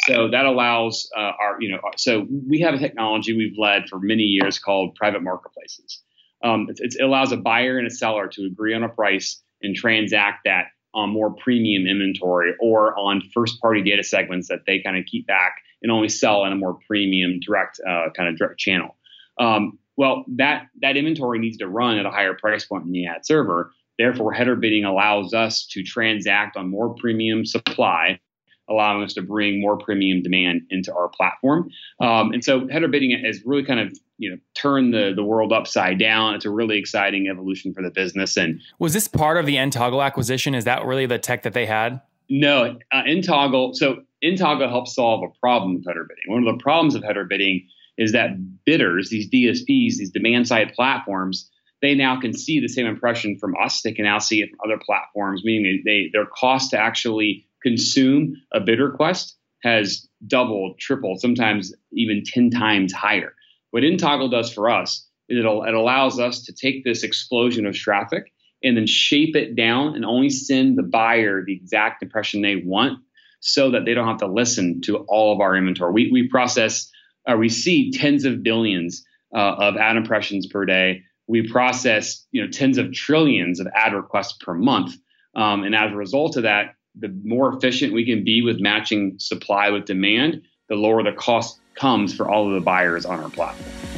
So 0.00 0.28
that 0.30 0.44
allows 0.44 1.08
uh, 1.16 1.20
our, 1.20 1.56
you 1.60 1.70
know, 1.70 1.80
so 1.96 2.26
we 2.48 2.60
have 2.60 2.74
a 2.74 2.78
technology 2.78 3.36
we've 3.36 3.58
led 3.58 3.88
for 3.88 3.98
many 3.98 4.22
years 4.24 4.58
called 4.58 4.94
private 4.94 5.22
marketplaces. 5.22 6.02
Um, 6.44 6.66
it, 6.68 6.94
it 6.94 7.02
allows 7.02 7.32
a 7.32 7.36
buyer 7.36 7.78
and 7.78 7.86
a 7.86 7.90
seller 7.90 8.28
to 8.28 8.44
agree 8.44 8.74
on 8.74 8.82
a 8.82 8.88
price 8.88 9.42
and 9.62 9.74
transact 9.74 10.40
that 10.44 10.66
on 10.94 11.10
more 11.10 11.34
premium 11.34 11.86
inventory 11.86 12.54
or 12.60 12.98
on 12.98 13.22
first 13.34 13.60
party 13.60 13.82
data 13.82 14.02
segments 14.02 14.48
that 14.48 14.60
they 14.66 14.80
kind 14.80 14.96
of 14.96 15.04
keep 15.06 15.26
back 15.26 15.56
and 15.82 15.92
only 15.92 16.08
sell 16.08 16.44
in 16.44 16.52
a 16.52 16.56
more 16.56 16.78
premium 16.86 17.38
direct 17.40 17.80
uh, 17.88 18.08
kind 18.16 18.28
of 18.28 18.36
direct 18.36 18.58
channel. 18.58 18.96
Um, 19.38 19.78
well, 19.96 20.24
that 20.36 20.66
that 20.82 20.96
inventory 20.96 21.38
needs 21.38 21.58
to 21.58 21.68
run 21.68 21.98
at 21.98 22.06
a 22.06 22.10
higher 22.10 22.34
price 22.34 22.64
point 22.66 22.84
in 22.84 22.92
the 22.92 23.06
ad 23.06 23.26
server. 23.26 23.72
Therefore, 23.98 24.32
header 24.32 24.56
bidding 24.56 24.84
allows 24.84 25.32
us 25.32 25.66
to 25.70 25.82
transact 25.82 26.56
on 26.56 26.70
more 26.70 26.94
premium 26.94 27.46
supply, 27.46 28.20
allowing 28.68 29.02
us 29.02 29.14
to 29.14 29.22
bring 29.22 29.60
more 29.60 29.78
premium 29.78 30.22
demand 30.22 30.62
into 30.70 30.94
our 30.94 31.08
platform. 31.08 31.70
Um, 32.00 32.32
and 32.32 32.44
so, 32.44 32.68
header 32.68 32.88
bidding 32.88 33.18
has 33.24 33.40
really 33.44 33.64
kind 33.64 33.80
of 33.80 33.98
you 34.18 34.30
know 34.30 34.36
turned 34.54 34.92
the 34.92 35.12
the 35.14 35.24
world 35.24 35.52
upside 35.52 35.98
down. 35.98 36.34
It's 36.34 36.44
a 36.44 36.50
really 36.50 36.78
exciting 36.78 37.28
evolution 37.28 37.72
for 37.72 37.82
the 37.82 37.90
business. 37.90 38.36
And 38.36 38.60
was 38.78 38.92
this 38.92 39.08
part 39.08 39.38
of 39.38 39.46
the 39.46 39.56
nToggle 39.56 40.04
acquisition? 40.04 40.54
Is 40.54 40.64
that 40.64 40.84
really 40.84 41.06
the 41.06 41.18
tech 41.18 41.42
that 41.42 41.54
they 41.54 41.66
had? 41.66 42.00
No, 42.28 42.78
uh, 42.92 43.02
nToggle. 43.02 43.74
So 43.74 44.02
nToggle 44.22 44.68
helps 44.68 44.94
solve 44.94 45.22
a 45.22 45.38
problem 45.40 45.76
with 45.76 45.86
header 45.86 46.04
bidding. 46.08 46.24
One 46.32 46.46
of 46.46 46.56
the 46.56 46.62
problems 46.62 46.94
of 46.94 47.04
header 47.04 47.24
bidding 47.24 47.66
is 47.98 48.12
that 48.12 48.30
bidders, 48.64 49.08
these 49.10 49.28
DSPs, 49.30 49.96
these 49.96 50.10
demand 50.10 50.48
side 50.48 50.72
platforms, 50.74 51.50
they 51.86 51.94
now 51.94 52.20
can 52.20 52.32
see 52.32 52.60
the 52.60 52.68
same 52.68 52.86
impression 52.86 53.38
from 53.38 53.54
us. 53.62 53.82
They 53.82 53.92
can 53.92 54.04
now 54.04 54.18
see 54.18 54.42
it 54.42 54.50
from 54.50 54.58
other 54.64 54.82
platforms, 54.84 55.42
meaning 55.44 55.82
they, 55.84 56.10
their 56.12 56.26
cost 56.26 56.70
to 56.70 56.78
actually 56.78 57.46
consume 57.62 58.34
a 58.52 58.60
bid 58.60 58.80
request 58.80 59.36
has 59.62 60.06
doubled, 60.26 60.78
tripled, 60.78 61.20
sometimes 61.20 61.72
even 61.92 62.22
10 62.24 62.50
times 62.50 62.92
higher. 62.92 63.34
What 63.70 63.82
nToggle 63.82 64.30
does 64.30 64.52
for 64.52 64.70
us 64.70 65.06
is 65.28 65.38
it, 65.38 65.46
it 65.46 65.74
allows 65.74 66.18
us 66.18 66.44
to 66.44 66.52
take 66.52 66.84
this 66.84 67.02
explosion 67.02 67.66
of 67.66 67.74
traffic 67.74 68.32
and 68.62 68.76
then 68.76 68.86
shape 68.86 69.36
it 69.36 69.54
down 69.54 69.94
and 69.94 70.04
only 70.04 70.30
send 70.30 70.76
the 70.76 70.82
buyer 70.82 71.44
the 71.44 71.54
exact 71.54 72.02
impression 72.02 72.42
they 72.42 72.56
want 72.56 72.98
so 73.40 73.70
that 73.70 73.84
they 73.84 73.94
don't 73.94 74.08
have 74.08 74.18
to 74.18 74.26
listen 74.26 74.80
to 74.82 74.96
all 75.08 75.32
of 75.32 75.40
our 75.40 75.56
inventory. 75.56 75.92
We, 75.92 76.10
we 76.10 76.28
process, 76.28 76.90
uh, 77.30 77.36
we 77.36 77.48
see 77.48 77.92
tens 77.92 78.24
of 78.24 78.42
billions 78.42 79.04
uh, 79.34 79.56
of 79.58 79.76
ad 79.76 79.96
impressions 79.96 80.46
per 80.46 80.64
day. 80.64 81.02
We 81.26 81.48
process, 81.48 82.24
you 82.32 82.44
know, 82.44 82.50
tens 82.50 82.78
of 82.78 82.92
trillions 82.92 83.60
of 83.60 83.66
ad 83.74 83.92
requests 83.92 84.34
per 84.34 84.54
month. 84.54 84.96
Um, 85.34 85.64
and 85.64 85.74
as 85.74 85.92
a 85.92 85.96
result 85.96 86.36
of 86.36 86.44
that, 86.44 86.74
the 86.98 87.08
more 87.24 87.54
efficient 87.54 87.92
we 87.92 88.06
can 88.06 88.24
be 88.24 88.42
with 88.42 88.60
matching 88.60 89.16
supply 89.18 89.70
with 89.70 89.84
demand, 89.84 90.42
the 90.68 90.76
lower 90.76 91.02
the 91.02 91.12
cost 91.12 91.60
comes 91.74 92.14
for 92.14 92.28
all 92.30 92.48
of 92.48 92.54
the 92.54 92.60
buyers 92.60 93.04
on 93.04 93.20
our 93.20 93.28
platform. 93.28 93.95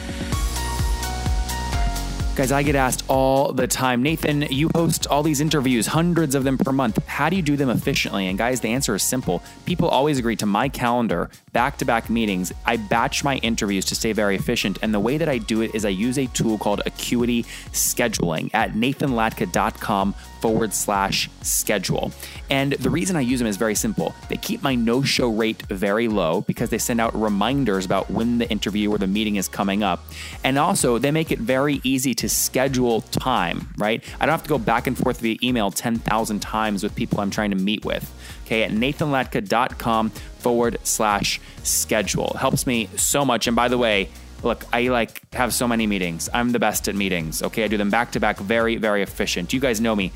Guys, 2.39 2.53
I 2.53 2.63
get 2.63 2.77
asked 2.77 3.03
all 3.09 3.53
the 3.53 3.67
time, 3.67 4.01
Nathan, 4.01 4.43
you 4.43 4.71
host 4.73 5.09
all 5.09 5.25
these 5.25 5.41
interviews, 5.41 5.89
hundreds 5.89 6.37
of 6.37 6.45
them 6.45 6.57
per 6.57 6.71
month. 6.71 7.05
How 7.05 7.29
do 7.29 7.35
you 7.35 7.43
do 7.43 7.57
them 7.57 7.69
efficiently? 7.69 8.29
And 8.29 8.39
guys, 8.39 8.61
the 8.61 8.69
answer 8.69 8.95
is 8.95 9.03
simple. 9.03 9.43
People 9.67 9.89
always 9.89 10.21
agree 10.21 10.37
to 10.37 10.47
my 10.47 10.69
calendar, 10.69 11.31
back 11.53 11.79
to 11.79 11.85
back 11.85 12.09
meetings. 12.09 12.53
I 12.65 12.77
batch 12.77 13.25
my 13.25 13.39
interviews 13.39 13.87
to 13.87 13.97
stay 13.97 14.13
very 14.13 14.37
efficient. 14.37 14.79
And 14.83 14.95
the 14.95 15.01
way 15.01 15.19
that 15.19 15.29
I 15.29 15.39
do 15.39 15.63
it 15.63 15.75
is 15.75 15.85
I 15.85 15.89
use 15.89 16.17
a 16.17 16.27
tool 16.27 16.59
called 16.59 16.81
Acuity 16.87 17.43
Scheduling 17.73 18.55
at 18.55 18.75
nathanlatka.com 18.75 20.15
forward 20.41 20.73
slash 20.73 21.29
schedule. 21.43 22.13
And 22.51 22.75
the 22.75 22.91
reason 22.91 23.17
I 23.17 23.21
use 23.21 23.41
them 23.41 23.49
is 23.49 23.57
very 23.57 23.75
simple. 23.75 24.15
They 24.29 24.37
keep 24.37 24.63
my 24.63 24.77
no 24.77 25.03
show 25.03 25.29
rate 25.29 25.63
very 25.63 26.07
low 26.07 26.43
because 26.43 26.71
they 26.71 26.79
send 26.79 27.01
out 27.01 27.21
reminders 27.21 27.85
about 27.85 28.11
when 28.11 28.39
the 28.39 28.49
interview 28.49 28.93
or 28.93 28.99
the 28.99 29.09
meeting 29.09 29.35
is 29.35 29.49
coming 29.49 29.83
up. 29.83 30.05
And 30.45 30.57
also, 30.57 30.99
they 30.99 31.11
make 31.11 31.33
it 31.33 31.41
very 31.41 31.81
easy 31.83 32.15
to 32.15 32.28
schedule 32.29 33.03
time, 33.03 33.73
right? 33.79 34.03
I 34.21 34.27
don't 34.27 34.33
have 34.33 34.43
to 34.43 34.49
go 34.49 34.59
back 34.59 34.87
and 34.87 34.97
forth 34.97 35.21
via 35.21 35.37
email 35.43 35.71
10,000 35.71 36.41
times 36.41 36.83
with 36.83 36.95
people 36.95 37.21
I'm 37.21 37.31
trying 37.31 37.51
to 37.51 37.57
meet 37.57 37.85
with. 37.85 38.15
Okay, 38.47 38.63
at 38.63 38.71
nathanlatka.com 38.71 40.11
forward 40.11 40.79
slash 40.83 41.41
schedule. 41.63 42.35
Helps 42.39 42.67
me 42.67 42.89
so 42.97 43.25
much. 43.25 43.47
And 43.47 43.55
by 43.55 43.69
the 43.69 43.79
way, 43.79 44.09
look, 44.43 44.65
I 44.73 44.89
like 44.89 45.23
have 45.35 45.53
so 45.53 45.69
many 45.69 45.87
meetings. 45.87 46.29
I'm 46.33 46.53
the 46.53 46.59
best 46.59 46.89
at 46.89 46.95
meetings. 46.95 47.43
Okay, 47.43 47.65
I 47.65 47.69
do 47.69 47.77
them 47.77 47.91
back 47.91 48.13
to 48.13 48.21
back, 48.21 48.39
very, 48.39 48.77
very 48.77 49.03
efficient. 49.03 49.53
You 49.53 49.61
guys 49.61 49.81
know 49.81 49.95
me. 49.95 50.13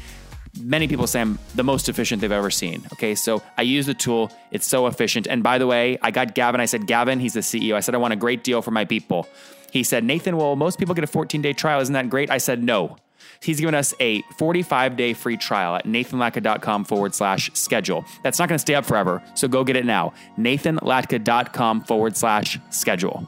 Many 0.61 0.87
people 0.87 1.07
say 1.07 1.21
I'm 1.21 1.39
the 1.55 1.65
most 1.65 1.89
efficient 1.89 2.21
they've 2.21 2.31
ever 2.31 2.51
seen. 2.51 2.87
Okay, 2.93 3.15
so 3.15 3.43
I 3.57 3.63
use 3.63 3.87
the 3.87 3.95
tool. 3.95 4.31
It's 4.51 4.67
so 4.67 4.87
efficient. 4.87 5.27
And 5.27 5.43
by 5.43 5.59
the 5.59 5.67
way, 5.67 5.99
I 6.03 6.11
got 6.11 6.35
Gavin. 6.35 6.61
I 6.61 6.67
said, 6.67 6.87
Gavin, 6.87 7.21
he's 7.21 7.33
the 7.33 7.41
CEO. 7.41 7.75
I 7.75 7.81
said, 7.81 7.95
I 7.95 7.99
want 7.99 8.13
a 8.13 8.17
great 8.17 8.45
deal 8.45 8.61
for 8.61 8.71
my 8.71 8.85
people. 8.85 9.27
He 9.73 9.83
said, 9.83 10.05
Nathan, 10.05 10.37
well, 10.37 10.55
most 10.55 10.79
people 10.79 10.95
get 10.95 11.03
a 11.03 11.09
14 11.09 11.41
day 11.41 11.55
trial. 11.55 11.81
Isn't 11.81 11.95
that 11.95 12.11
great? 12.11 12.31
I 12.31 12.39
said, 12.39 12.63
no. 12.63 12.97
He's 13.41 13.59
given 13.59 13.75
us 13.75 13.95
a 13.99 14.23
45 14.39 14.97
day 14.97 15.15
free 15.15 15.37
trial 15.37 15.75
at 15.75 15.87
nathanlatka.com 15.87 16.85
forward 16.85 17.15
slash 17.15 17.51
schedule. 17.55 18.05
That's 18.23 18.39
not 18.39 18.49
going 18.49 18.57
to 18.57 18.63
stay 18.63 18.75
up 18.75 18.85
forever. 18.85 19.23
So 19.35 19.49
go 19.49 19.65
get 19.65 19.77
it 19.77 19.87
now. 19.87 20.13
nathanlatka.com 20.39 21.83
forward 21.83 22.17
slash 22.17 22.59
schedule 22.71 23.27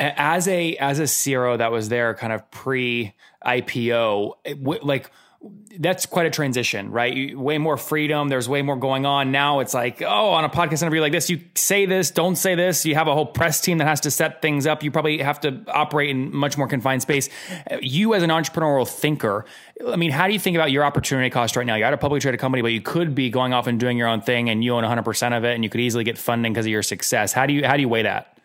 as 0.00 0.48
a 0.48 0.76
as 0.76 0.98
a 0.98 1.06
CRO 1.06 1.58
that 1.58 1.70
was 1.70 1.90
there 1.90 2.14
kind 2.14 2.32
of 2.32 2.50
pre 2.50 3.12
IPO, 3.44 4.32
like 4.82 5.10
that's 5.78 6.04
quite 6.04 6.26
a 6.26 6.30
transition, 6.30 6.90
right? 6.90 7.36
Way 7.38 7.56
more 7.56 7.78
freedom. 7.78 8.28
There's 8.28 8.48
way 8.48 8.60
more 8.60 8.76
going 8.76 9.06
on. 9.06 9.32
Now 9.32 9.60
it's 9.60 9.72
like, 9.72 10.02
oh, 10.02 10.30
on 10.30 10.44
a 10.44 10.50
podcast 10.50 10.82
interview 10.82 11.00
like 11.00 11.12
this, 11.12 11.30
you 11.30 11.40
say 11.54 11.86
this, 11.86 12.10
don't 12.10 12.36
say 12.36 12.54
this. 12.54 12.84
You 12.84 12.94
have 12.96 13.08
a 13.08 13.14
whole 13.14 13.24
press 13.24 13.60
team 13.62 13.78
that 13.78 13.86
has 13.86 14.00
to 14.00 14.10
set 14.10 14.42
things 14.42 14.66
up. 14.66 14.82
You 14.82 14.90
probably 14.90 15.18
have 15.18 15.40
to 15.40 15.64
operate 15.68 16.10
in 16.10 16.34
much 16.34 16.58
more 16.58 16.68
confined 16.68 17.00
space. 17.00 17.30
Uh, 17.70 17.78
you, 17.80 18.14
as 18.14 18.22
an 18.22 18.28
entrepreneurial 18.28 18.86
thinker, 18.86 19.46
I 19.88 19.96
mean, 19.96 20.10
how 20.10 20.26
do 20.26 20.34
you 20.34 20.38
think 20.38 20.56
about 20.56 20.70
your 20.72 20.84
opportunity 20.84 21.30
cost 21.30 21.56
right 21.56 21.66
now? 21.66 21.76
You're 21.76 21.86
at 21.86 21.94
a 21.94 21.98
publicly 21.98 22.20
traded 22.20 22.40
company, 22.40 22.60
but 22.60 22.72
you 22.72 22.82
could 22.82 23.14
be 23.14 23.30
going 23.30 23.54
off 23.54 23.66
and 23.66 23.80
doing 23.80 23.96
your 23.96 24.08
own 24.08 24.20
thing, 24.20 24.50
and 24.50 24.62
you 24.62 24.74
own 24.74 24.82
100 24.82 25.02
percent 25.04 25.34
of 25.34 25.44
it, 25.44 25.54
and 25.54 25.64
you 25.64 25.70
could 25.70 25.80
easily 25.80 26.04
get 26.04 26.18
funding 26.18 26.52
because 26.52 26.66
of 26.66 26.72
your 26.72 26.82
success. 26.82 27.32
How 27.32 27.46
do 27.46 27.54
you 27.54 27.64
how 27.64 27.76
do 27.76 27.80
you 27.80 27.88
weigh 27.88 28.02
that? 28.02 28.36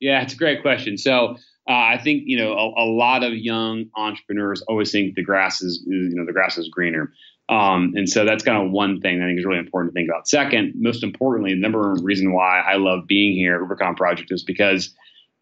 Yeah, 0.00 0.22
it's 0.22 0.34
a 0.34 0.36
great 0.36 0.60
question. 0.60 0.98
So 0.98 1.36
uh, 1.68 1.72
I 1.72 1.98
think 2.02 2.24
you 2.26 2.36
know 2.36 2.52
a, 2.52 2.84
a, 2.84 2.86
lot 2.86 3.24
of 3.24 3.32
young 3.32 3.86
entrepreneurs 3.96 4.62
always 4.62 4.92
think 4.92 5.14
the 5.14 5.22
grass 5.22 5.62
is 5.62 5.82
you 5.86 6.10
know 6.14 6.26
the 6.26 6.32
grass 6.32 6.58
is 6.58 6.68
greener, 6.68 7.12
um, 7.48 7.94
and 7.96 8.08
so 8.08 8.26
that's 8.26 8.44
kind 8.44 8.64
of 8.64 8.70
one 8.70 9.00
thing 9.00 9.22
I 9.22 9.26
think 9.26 9.38
is 9.38 9.46
really 9.46 9.60
important 9.60 9.94
to 9.94 9.98
think 9.98 10.10
about. 10.10 10.28
Second, 10.28 10.74
most 10.76 11.02
importantly, 11.02 11.54
the 11.54 11.60
number 11.60 11.80
one 11.80 12.04
reason 12.04 12.32
why 12.32 12.60
I 12.60 12.76
love 12.76 13.06
being 13.06 13.32
here 13.32 13.54
at 13.54 13.60
Rubicon 13.62 13.94
Project 13.94 14.30
is 14.30 14.42
because 14.42 14.94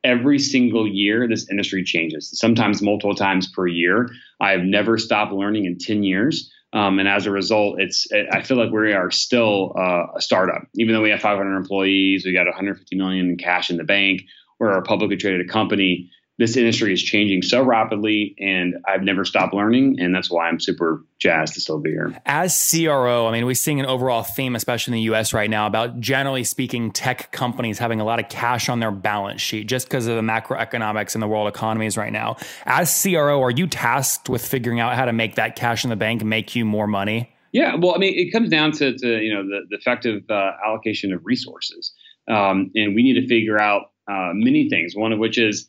every 0.04 0.38
single 0.38 0.86
year 0.86 1.26
this 1.26 1.50
industry 1.50 1.82
changes. 1.82 2.30
Sometimes 2.38 2.82
multiple 2.82 3.14
times 3.16 3.50
per 3.50 3.66
year. 3.66 4.08
I 4.40 4.52
have 4.52 4.62
never 4.62 4.98
stopped 4.98 5.32
learning 5.32 5.64
in 5.64 5.78
ten 5.78 6.04
years. 6.04 6.52
Um, 6.74 7.00
and 7.00 7.08
as 7.08 7.26
a 7.26 7.30
result, 7.30 7.80
it's 7.80 8.06
I 8.32 8.42
feel 8.42 8.56
like 8.56 8.70
we 8.70 8.92
are 8.92 9.10
still 9.10 9.74
uh, 9.76 10.06
a 10.16 10.20
startup, 10.22 10.62
even 10.76 10.94
though 10.94 11.02
we 11.02 11.10
have 11.10 11.20
500 11.20 11.54
employees, 11.54 12.24
we 12.24 12.32
got 12.32 12.46
150 12.46 12.96
million 12.96 13.28
in 13.28 13.36
cash 13.36 13.70
in 13.70 13.76
the 13.76 13.84
bank 13.84 14.22
we're 14.62 14.78
a 14.78 14.82
publicly 14.82 15.16
traded 15.16 15.48
company. 15.48 16.08
This 16.38 16.56
industry 16.56 16.92
is 16.92 17.02
changing 17.02 17.42
so 17.42 17.62
rapidly, 17.62 18.36
and 18.38 18.76
I've 18.88 19.02
never 19.02 19.24
stopped 19.24 19.52
learning, 19.52 19.96
and 19.98 20.14
that's 20.14 20.30
why 20.30 20.48
I'm 20.48 20.60
super 20.60 21.04
jazzed 21.18 21.54
to 21.54 21.60
still 21.60 21.80
be 21.80 21.90
here. 21.90 22.16
As 22.24 22.70
CRO, 22.70 23.26
I 23.26 23.32
mean, 23.32 23.44
we're 23.44 23.54
seeing 23.54 23.80
an 23.80 23.86
overall 23.86 24.22
theme, 24.22 24.54
especially 24.54 24.92
in 24.92 25.04
the 25.04 25.14
US 25.14 25.34
right 25.34 25.50
now, 25.50 25.66
about 25.66 25.98
generally 25.98 26.44
speaking, 26.44 26.92
tech 26.92 27.32
companies 27.32 27.78
having 27.78 28.00
a 28.00 28.04
lot 28.04 28.20
of 28.20 28.28
cash 28.28 28.68
on 28.68 28.78
their 28.78 28.92
balance 28.92 29.42
sheet 29.42 29.66
just 29.66 29.88
because 29.88 30.06
of 30.06 30.14
the 30.14 30.22
macroeconomics 30.22 31.14
and 31.14 31.22
the 31.22 31.28
world 31.28 31.48
economies 31.48 31.96
right 31.96 32.12
now. 32.12 32.36
As 32.64 33.02
CRO, 33.02 33.42
are 33.42 33.50
you 33.50 33.66
tasked 33.66 34.28
with 34.28 34.46
figuring 34.46 34.78
out 34.78 34.94
how 34.94 35.04
to 35.04 35.12
make 35.12 35.34
that 35.34 35.56
cash 35.56 35.82
in 35.82 35.90
the 35.90 35.96
bank 35.96 36.22
make 36.22 36.54
you 36.54 36.64
more 36.64 36.86
money? 36.86 37.34
Yeah, 37.50 37.74
well, 37.74 37.94
I 37.94 37.98
mean, 37.98 38.14
it 38.16 38.32
comes 38.32 38.48
down 38.48 38.72
to, 38.72 38.96
to 38.96 39.20
you 39.20 39.34
know 39.34 39.42
the, 39.42 39.66
the 39.68 39.76
effective 39.76 40.22
uh, 40.30 40.52
allocation 40.64 41.12
of 41.12 41.20
resources, 41.24 41.92
um, 42.28 42.70
and 42.76 42.94
we 42.94 43.02
need 43.02 43.20
to 43.20 43.26
figure 43.26 43.60
out 43.60 43.91
uh, 44.10 44.30
many 44.34 44.68
things, 44.68 44.94
one 44.94 45.12
of 45.12 45.18
which 45.18 45.38
is 45.38 45.68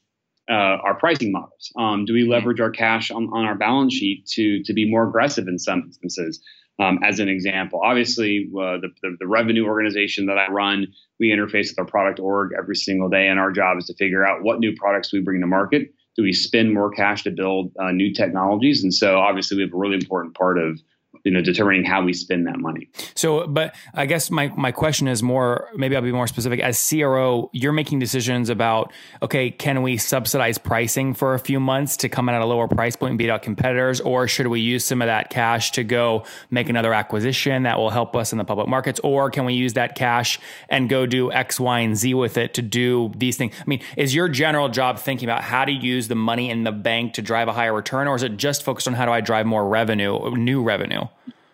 uh, 0.49 0.53
our 0.83 0.95
pricing 0.95 1.31
models. 1.31 1.71
Um, 1.77 2.05
do 2.05 2.13
we 2.13 2.25
leverage 2.27 2.59
our 2.59 2.71
cash 2.71 3.11
on, 3.11 3.29
on 3.33 3.45
our 3.45 3.55
balance 3.55 3.93
sheet 3.93 4.25
to, 4.33 4.61
to 4.63 4.73
be 4.73 4.89
more 4.89 5.07
aggressive 5.07 5.47
in 5.47 5.57
some 5.57 5.83
instances? 5.83 6.41
Um, 6.79 6.99
as 7.03 7.19
an 7.19 7.29
example, 7.29 7.81
obviously, 7.83 8.49
uh, 8.51 8.77
the, 8.81 8.89
the, 9.03 9.15
the, 9.19 9.27
revenue 9.27 9.65
organization 9.65 10.25
that 10.25 10.39
I 10.39 10.51
run, 10.51 10.87
we 11.19 11.29
interface 11.29 11.69
with 11.69 11.77
our 11.77 11.85
product 11.85 12.19
org 12.19 12.51
every 12.57 12.75
single 12.75 13.09
day, 13.09 13.27
and 13.27 13.39
our 13.39 13.51
job 13.51 13.77
is 13.77 13.85
to 13.85 13.93
figure 13.93 14.25
out 14.25 14.41
what 14.41 14.59
new 14.59 14.73
products 14.75 15.13
we 15.13 15.21
bring 15.21 15.39
to 15.41 15.47
market. 15.47 15.93
Do 16.17 16.23
we 16.23 16.33
spend 16.33 16.73
more 16.73 16.89
cash 16.89 17.23
to 17.23 17.31
build 17.31 17.71
uh, 17.79 17.91
new 17.91 18.11
technologies? 18.11 18.81
And 18.81 18.91
so, 18.91 19.19
obviously, 19.19 19.57
we 19.57 19.63
have 19.63 19.73
a 19.73 19.77
really 19.77 19.95
important 19.95 20.35
part 20.35 20.57
of 20.57 20.79
you 21.23 21.31
know 21.31 21.41
determining 21.41 21.85
how 21.85 22.03
we 22.03 22.13
spend 22.13 22.47
that 22.47 22.59
money. 22.59 22.89
So 23.15 23.47
but 23.47 23.75
i 23.93 24.05
guess 24.05 24.29
my 24.29 24.49
my 24.49 24.71
question 24.71 25.07
is 25.07 25.23
more 25.23 25.69
maybe 25.75 25.95
i'll 25.95 26.01
be 26.01 26.11
more 26.11 26.27
specific. 26.27 26.59
As 26.59 26.83
cro 26.89 27.49
you're 27.53 27.73
making 27.73 27.99
decisions 27.99 28.49
about 28.49 28.91
okay 29.21 29.49
can 29.49 29.81
we 29.81 29.97
subsidize 29.97 30.57
pricing 30.57 31.13
for 31.13 31.33
a 31.33 31.39
few 31.39 31.59
months 31.59 31.97
to 31.97 32.09
come 32.09 32.29
in 32.29 32.35
at 32.35 32.41
a 32.41 32.45
lower 32.45 32.67
price 32.67 32.95
point 32.95 33.11
and 33.11 33.17
beat 33.17 33.29
out 33.29 33.41
competitors? 33.41 34.01
Or 34.01 34.27
should 34.27 34.47
we 34.47 34.59
use 34.59 34.85
some 34.85 35.01
of 35.01 35.07
that 35.07 35.29
cash 35.29 35.71
to 35.71 35.83
go 35.83 36.25
make 36.49 36.69
another 36.69 36.93
acquisition 36.93 37.63
that 37.63 37.77
will 37.77 37.89
help 37.89 38.15
us 38.15 38.31
in 38.31 38.37
the 38.37 38.45
public 38.45 38.67
markets? 38.67 38.99
Or 39.03 39.29
can 39.29 39.45
we 39.45 39.53
use 39.53 39.73
that 39.73 39.95
cash 39.95 40.39
and 40.69 40.89
go 40.89 41.05
do 41.05 41.31
x 41.31 41.59
y 41.59 41.79
and 41.79 41.95
z 41.95 42.13
with 42.13 42.37
it 42.37 42.53
to 42.55 42.61
do 42.61 43.11
these 43.15 43.37
things? 43.37 43.55
I 43.59 43.63
mean 43.65 43.81
is 43.95 44.13
your 44.13 44.27
general 44.27 44.67
job 44.69 44.99
thinking 44.99 45.29
about 45.29 45.43
how 45.43 45.63
to 45.63 45.71
use 45.71 46.09
the 46.09 46.15
money 46.15 46.49
in 46.49 46.63
the 46.63 46.71
bank 46.71 47.13
to 47.13 47.21
drive 47.21 47.47
a 47.47 47.53
higher 47.53 47.73
return? 47.73 48.07
Or 48.07 48.15
is 48.15 48.23
it 48.23 48.37
just 48.37 48.63
focused 48.63 48.87
on 48.87 48.93
how 48.93 49.05
do 49.05 49.11
i 49.11 49.21
drive 49.21 49.45
more 49.45 49.67
revenue 49.67 50.35
new 50.35 50.61
revenue 50.61 51.05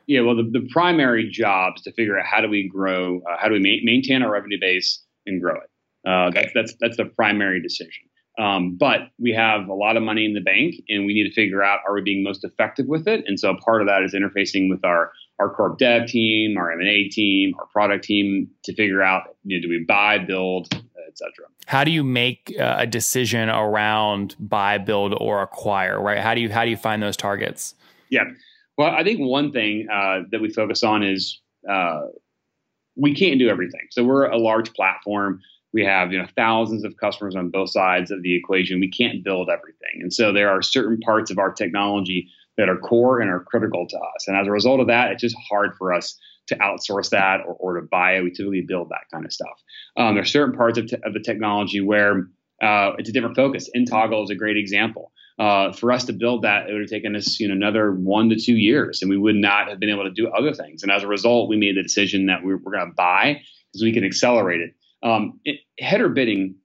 yeah, 0.10 0.22
well, 0.22 0.36
the, 0.36 0.50
the 0.52 0.68
primary 0.72 1.30
job 1.30 1.74
is 1.78 1.84
to 1.84 1.94
figure 1.94 2.18
out 2.18 2.26
how 2.26 2.42
do 2.42 2.50
we 2.50 2.68
grow, 2.68 3.22
uh, 3.30 3.38
how 3.40 3.48
do 3.48 3.54
we 3.54 3.60
ma- 3.60 3.86
maintain 3.92 4.24
our 4.24 4.32
revenue 4.32 4.58
base 4.60 5.04
and 5.28 5.40
grow 5.40 5.54
it. 5.54 6.10
Uh, 6.10 6.32
that's 6.32 6.52
that's 6.56 6.74
that's 6.80 6.98
the 6.98 7.06
primary 7.06 7.62
decision. 7.62 8.10
Um, 8.40 8.76
but 8.76 9.02
we 9.20 9.34
have 9.34 9.68
a 9.68 9.74
lot 9.74 9.98
of 9.98 10.04
money 10.04 10.26
in 10.26 10.34
the 10.34 10.42
bank, 10.42 10.76
and 10.90 11.06
we 11.06 11.14
need 11.14 11.26
to 11.26 11.34
figure 11.34 11.62
out 11.62 11.82
are 11.88 11.94
we 11.94 12.02
being 12.02 12.24
most 12.24 12.44
effective 12.44 12.88
with 12.88 13.08
it. 13.08 13.24
And 13.28 13.40
so 13.40 13.56
part 13.64 13.82
of 13.82 13.88
that 13.88 14.02
is 14.02 14.16
interfacing 14.16 14.68
with 14.68 14.84
our 14.84 15.12
our 15.38 15.54
corp 15.54 15.78
dev 15.78 16.08
team, 16.08 16.58
our 16.58 16.72
M 16.72 16.80
and 16.80 16.90
A 16.90 17.08
team, 17.10 17.54
our 17.60 17.68
product 17.68 18.04
team 18.04 18.50
to 18.64 18.74
figure 18.74 19.04
out 19.04 19.36
you 19.44 19.58
know, 19.58 19.62
do 19.62 19.70
we 19.70 19.86
buy, 19.88 20.18
build, 20.18 20.74
etc. 21.08 21.46
How 21.68 21.84
do 21.84 21.92
you 21.92 22.04
make 22.04 22.56
uh, 22.60 22.78
a 22.80 22.88
decision 22.88 23.48
around 23.48 24.36
buy, 24.40 24.80
build, 24.80 25.14
or 25.16 25.44
acquire? 25.44 26.02
Right? 26.02 26.18
How 26.18 26.34
do 26.34 26.42
you 26.42 26.52
how 26.52 26.64
do 26.64 26.72
you 26.72 26.78
find 26.78 27.04
those 27.04 27.16
targets? 27.16 27.76
Yeah. 28.10 28.24
Well, 28.80 28.92
I 28.92 29.04
think 29.04 29.20
one 29.20 29.52
thing 29.52 29.88
uh, 29.92 30.22
that 30.32 30.40
we 30.40 30.50
focus 30.50 30.84
on 30.84 31.04
is 31.04 31.42
uh, 31.70 32.04
we 32.96 33.14
can't 33.14 33.38
do 33.38 33.50
everything. 33.50 33.82
So 33.92 34.06
we're 34.06 34.28
a 34.28 34.38
large 34.38 34.74
platform. 34.74 35.42
We 35.74 35.84
have 35.84 36.14
you 36.14 36.20
know 36.20 36.28
thousands 36.38 36.86
of 36.86 36.96
customers 36.96 37.36
on 37.36 37.50
both 37.50 37.72
sides 37.72 38.10
of 38.10 38.24
the 38.24 38.34
equation. 38.34 38.80
We 38.80 38.90
can't 38.90 39.22
build 39.22 39.50
everything, 39.50 40.00
and 40.00 40.14
so 40.14 40.32
there 40.32 40.50
are 40.50 40.62
certain 40.62 40.98
parts 41.02 41.30
of 41.30 41.40
our 41.40 41.52
technology 41.52 42.30
that 42.58 42.70
are 42.70 42.78
core 42.78 43.20
and 43.20 43.30
are 43.30 43.42
critical 43.42 43.86
to 43.86 43.98
us. 43.98 44.28
And 44.30 44.38
as 44.38 44.48
a 44.48 44.52
result 44.52 44.80
of 44.80 44.88
that, 44.88 45.12
it's 45.12 45.22
just 45.22 45.36
hard 45.50 45.76
for 45.78 45.94
us 45.94 46.18
to 46.48 46.56
outsource 46.56 47.10
that 47.10 47.42
or, 47.46 47.56
or 47.56 47.82
to 47.82 47.86
buy 47.86 48.16
it. 48.16 48.24
We 48.24 48.32
typically 48.32 48.62
build 48.66 48.90
that 48.90 49.12
kind 49.14 49.26
of 49.26 49.34
stuff. 49.34 49.62
Um, 49.98 50.16
there 50.16 50.24
are 50.24 50.26
certain 50.26 50.56
parts 50.56 50.78
of, 50.78 50.88
te- 50.88 50.98
of 51.04 51.14
the 51.14 51.20
technology 51.20 51.82
where 51.82 52.28
uh, 52.62 52.94
it's 52.98 53.10
a 53.10 53.12
different 53.12 53.36
focus. 53.36 53.70
nToggle 53.76 54.24
is 54.24 54.30
a 54.30 54.36
great 54.36 54.58
example. 54.58 55.12
Uh, 55.40 55.72
for 55.72 55.94
us 55.94 56.04
to 56.04 56.12
build 56.12 56.42
that, 56.42 56.70
it 56.70 56.74
would 56.74 56.82
have 56.82 56.90
taken 56.90 57.16
us 57.16 57.40
you 57.40 57.48
know 57.48 57.54
another 57.54 57.94
one 57.94 58.30
to 58.30 58.36
two 58.36 58.58
years, 58.58 59.02
and 59.02 59.10
we 59.10 59.18
would 59.18 59.36
not 59.36 59.70
have 59.70 59.80
been 59.80 59.90
able 59.90 60.04
to 60.04 60.12
do 60.12 60.28
other 60.28 60.54
things. 60.54 60.84
And 60.84 60.92
as 60.92 61.04
a 61.04 61.08
result, 61.08 61.50
we 61.50 61.56
made 61.56 61.78
the 61.78 61.84
decision 61.84 62.26
that 62.26 62.44
we 62.44 62.54
we're 62.54 62.74
going 62.74 62.90
to 62.90 62.94
buy 62.94 63.42
because 63.72 63.84
we 63.84 63.94
can 63.94 64.04
accelerate 64.04 64.60
it. 64.60 64.72
Um, 65.02 65.40
it. 65.46 65.62
Header 65.80 66.10
bidding 66.10 66.56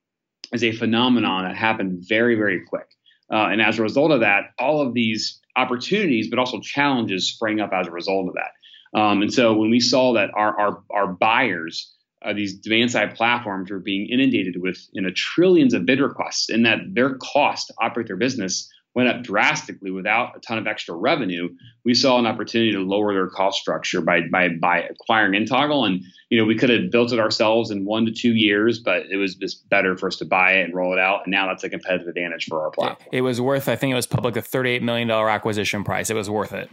is 0.52 0.64
a 0.64 0.72
phenomenon 0.72 1.44
that 1.44 1.56
happened 1.56 2.02
very 2.08 2.34
very 2.34 2.64
quick, 2.66 2.88
uh, 3.32 3.46
and 3.46 3.62
as 3.62 3.78
a 3.78 3.82
result 3.82 4.10
of 4.10 4.20
that, 4.20 4.50
all 4.58 4.82
of 4.84 4.92
these 4.92 5.40
opportunities, 5.56 6.28
but 6.28 6.40
also 6.40 6.58
challenges, 6.58 7.30
sprang 7.30 7.60
up 7.60 7.70
as 7.72 7.86
a 7.86 7.92
result 7.92 8.26
of 8.26 8.34
that. 8.34 9.00
Um, 9.00 9.22
and 9.22 9.32
so 9.32 9.54
when 9.54 9.70
we 9.70 9.78
saw 9.78 10.14
that 10.14 10.30
our 10.34 10.58
our, 10.58 10.82
our 10.90 11.06
buyers 11.06 11.93
uh, 12.24 12.32
these 12.32 12.54
demand 12.54 12.90
side 12.90 13.14
platforms 13.14 13.70
were 13.70 13.78
being 13.78 14.08
inundated 14.08 14.60
with 14.60 14.78
you 14.92 15.02
know 15.02 15.10
trillions 15.14 15.74
of 15.74 15.86
bid 15.86 16.00
requests 16.00 16.48
and 16.48 16.64
that 16.66 16.78
their 16.92 17.16
cost 17.16 17.68
to 17.68 17.74
operate 17.80 18.06
their 18.06 18.16
business 18.16 18.70
went 18.94 19.08
up 19.08 19.22
drastically 19.22 19.90
without 19.90 20.36
a 20.36 20.40
ton 20.40 20.56
of 20.56 20.68
extra 20.68 20.94
revenue 20.94 21.48
we 21.84 21.94
saw 21.94 22.18
an 22.18 22.26
opportunity 22.26 22.70
to 22.72 22.78
lower 22.78 23.12
their 23.12 23.28
cost 23.28 23.60
structure 23.60 24.00
by 24.00 24.20
by 24.32 24.48
by 24.48 24.82
acquiring 24.82 25.44
nToggle. 25.44 25.86
And 25.86 26.02
you 26.30 26.38
know 26.38 26.44
we 26.44 26.56
could 26.56 26.70
have 26.70 26.90
built 26.90 27.12
it 27.12 27.18
ourselves 27.18 27.70
in 27.70 27.84
one 27.84 28.06
to 28.06 28.12
two 28.12 28.34
years 28.34 28.78
but 28.78 29.02
it 29.10 29.16
was 29.16 29.34
just 29.34 29.68
better 29.68 29.96
for 29.96 30.06
us 30.06 30.16
to 30.16 30.24
buy 30.24 30.52
it 30.52 30.64
and 30.64 30.74
roll 30.74 30.92
it 30.92 30.98
out. 30.98 31.22
And 31.24 31.32
now 31.32 31.48
that's 31.48 31.64
a 31.64 31.70
competitive 31.70 32.08
advantage 32.08 32.46
for 32.46 32.62
our 32.62 32.70
platform. 32.70 33.08
it 33.12 33.20
was 33.20 33.40
worth 33.40 33.68
i 33.68 33.76
think 33.76 33.92
it 33.92 33.96
was 33.96 34.06
public 34.06 34.36
a 34.36 34.42
38 34.42 34.82
million 34.82 35.08
dollar 35.08 35.28
acquisition 35.28 35.84
price. 35.84 36.10
It 36.10 36.14
was 36.14 36.30
worth 36.30 36.52
it. 36.52 36.70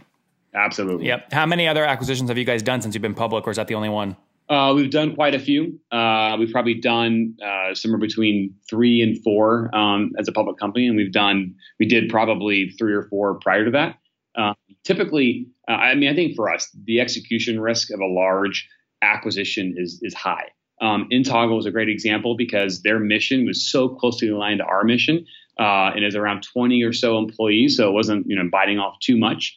Absolutely. 0.54 1.06
Yep. 1.06 1.32
How 1.32 1.46
many 1.46 1.66
other 1.66 1.82
acquisitions 1.82 2.28
have 2.28 2.36
you 2.36 2.44
guys 2.44 2.62
done 2.62 2.82
since 2.82 2.94
you've 2.94 3.00
been 3.00 3.14
public 3.14 3.46
or 3.46 3.50
is 3.50 3.56
that 3.56 3.68
the 3.68 3.74
only 3.74 3.88
one 3.88 4.16
uh, 4.52 4.74
we've 4.74 4.90
done 4.90 5.14
quite 5.14 5.34
a 5.34 5.38
few. 5.38 5.80
Uh, 5.90 6.36
we've 6.38 6.52
probably 6.52 6.74
done 6.74 7.34
uh, 7.42 7.74
somewhere 7.74 7.98
between 7.98 8.54
three 8.68 9.00
and 9.00 9.22
four 9.24 9.74
um, 9.74 10.12
as 10.18 10.28
a 10.28 10.32
public 10.32 10.58
company, 10.58 10.86
and 10.86 10.94
we've 10.94 11.12
done 11.12 11.54
we 11.80 11.86
did 11.86 12.10
probably 12.10 12.68
three 12.78 12.92
or 12.92 13.04
four 13.04 13.36
prior 13.36 13.64
to 13.64 13.70
that. 13.70 13.96
Uh, 14.36 14.52
typically, 14.84 15.46
uh, 15.68 15.72
I 15.72 15.94
mean, 15.94 16.10
I 16.10 16.14
think 16.14 16.36
for 16.36 16.52
us, 16.52 16.70
the 16.84 17.00
execution 17.00 17.60
risk 17.60 17.90
of 17.90 18.00
a 18.00 18.06
large 18.06 18.68
acquisition 19.00 19.74
is 19.78 19.98
is 20.02 20.12
high. 20.12 20.48
Um, 20.82 21.08
nToggle 21.10 21.58
is 21.58 21.64
a 21.64 21.70
great 21.70 21.88
example 21.88 22.36
because 22.36 22.82
their 22.82 22.98
mission 22.98 23.46
was 23.46 23.70
so 23.70 23.88
closely 23.88 24.28
aligned 24.28 24.58
to 24.58 24.66
our 24.66 24.84
mission, 24.84 25.24
uh, 25.58 25.92
and 25.94 26.04
is 26.04 26.14
around 26.14 26.42
20 26.42 26.82
or 26.82 26.92
so 26.92 27.16
employees, 27.16 27.78
so 27.78 27.88
it 27.88 27.92
wasn't 27.92 28.26
you 28.28 28.36
know 28.36 28.50
biting 28.52 28.78
off 28.78 28.98
too 29.00 29.16
much. 29.16 29.56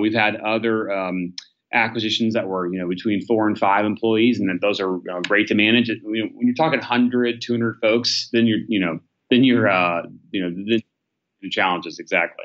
we've 0.00 0.14
had 0.14 0.34
other 0.34 0.90
um, 0.90 1.32
acquisitions 1.72 2.34
that 2.34 2.46
were 2.48 2.72
you 2.72 2.78
know 2.78 2.88
between 2.88 3.24
four 3.26 3.46
and 3.48 3.58
five 3.58 3.84
employees 3.84 4.38
and 4.38 4.48
that 4.48 4.60
those 4.60 4.80
are 4.80 4.96
uh, 5.10 5.20
great 5.22 5.48
to 5.48 5.54
manage. 5.54 5.88
You 5.88 6.00
know, 6.04 6.30
when 6.34 6.46
you're 6.46 6.54
talking 6.54 6.78
100 6.78 7.42
200 7.42 7.78
folks 7.80 8.28
then 8.32 8.46
you're 8.46 8.60
you 8.68 8.78
know 8.78 9.00
then 9.30 9.44
you're 9.44 9.68
uh 9.68 10.02
you 10.30 10.42
know 10.42 10.50
the, 10.50 10.82
the 11.40 11.50
challenges 11.50 11.98
exactly. 11.98 12.44